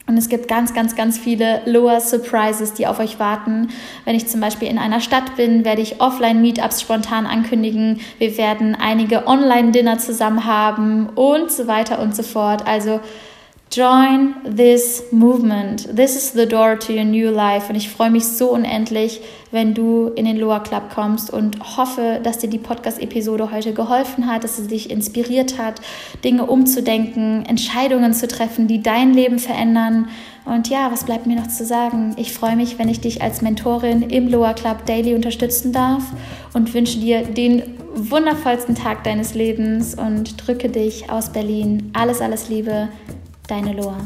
Und 0.06 0.18
es 0.18 0.28
gibt 0.28 0.50
ganz, 0.50 0.74
ganz, 0.74 0.96
ganz 0.96 1.18
viele 1.18 1.62
Lower 1.66 2.02
Surprises, 2.02 2.74
die 2.74 2.88
auf 2.88 3.00
euch 3.00 3.20
warten. 3.20 3.70
Wenn 4.04 4.16
ich 4.16 4.28
zum 4.28 4.42
Beispiel 4.42 4.68
in 4.68 4.78
einer 4.78 5.00
Stadt 5.00 5.38
bin, 5.38 5.64
werde 5.64 5.82
ich 5.82 6.02
Offline-Meetups 6.02 6.82
spontan 6.82 7.26
ankündigen. 7.26 8.02
Wir 8.18 8.38
werden 8.38 8.76
einige 8.76 9.28
Online-Dinner 9.28 10.00
zusammen 10.00 10.46
haben 10.46 11.08
und 11.16 11.52
so 11.52 11.68
weiter 11.68 12.00
und 12.00 12.16
so 12.16 12.24
fort. 12.24 12.68
Also 12.68 13.00
Join 13.76 14.36
this 14.44 15.02
movement. 15.12 15.88
This 15.96 16.16
is 16.16 16.32
the 16.34 16.46
door 16.46 16.78
to 16.78 16.94
your 16.94 17.06
new 17.06 17.32
life. 17.32 17.70
Und 17.70 17.76
ich 17.76 17.90
freue 17.90 18.12
mich 18.12 18.24
so 18.28 18.52
unendlich, 18.52 19.20
wenn 19.50 19.74
du 19.74 20.10
in 20.10 20.26
den 20.26 20.38
Loa 20.38 20.60
Club 20.60 20.92
kommst 20.94 21.34
und 21.34 21.58
hoffe, 21.76 22.20
dass 22.22 22.38
dir 22.38 22.52
die 22.52 22.60
Podcast-Episode 22.60 23.52
heute 23.52 23.74
geholfen 23.74 24.28
hat, 24.28 24.44
dass 24.44 24.58
sie 24.58 24.68
dich 24.68 24.92
inspiriert 24.92 25.58
hat, 25.58 25.82
Dinge 26.24 26.46
umzudenken, 26.46 27.48
Entscheidungen 27.48 28.14
zu 28.14 28.28
treffen, 28.28 28.68
die 28.68 28.84
dein 28.84 29.12
Leben 29.12 29.40
verändern. 29.40 30.08
Und 30.46 30.70
ja, 30.70 30.92
was 30.92 31.06
bleibt 31.06 31.26
mir 31.26 31.38
noch 31.38 31.48
zu 31.48 31.66
sagen? 31.66 32.14
Ich 32.18 32.32
freue 32.32 32.56
mich, 32.56 32.78
wenn 32.78 32.90
ich 32.90 33.02
dich 33.02 33.24
als 33.24 33.42
Mentorin 33.42 34.04
im 34.04 34.28
Loa 34.28 34.54
Club 34.54 34.86
Daily 34.86 35.16
unterstützen 35.16 35.72
darf 35.72 36.04
und 36.54 36.76
wünsche 36.76 37.00
dir 37.00 37.24
den 37.24 37.64
wundervollsten 37.96 38.76
Tag 38.76 39.04
deines 39.04 39.34
Lebens 39.34 39.96
und 39.96 40.46
drücke 40.46 40.70
dich 40.70 41.10
aus 41.10 41.32
Berlin. 41.32 41.90
Alles, 41.94 42.22
alles 42.22 42.50
Liebe. 42.50 42.90
Deine 43.48 43.74
Loa. 43.74 43.98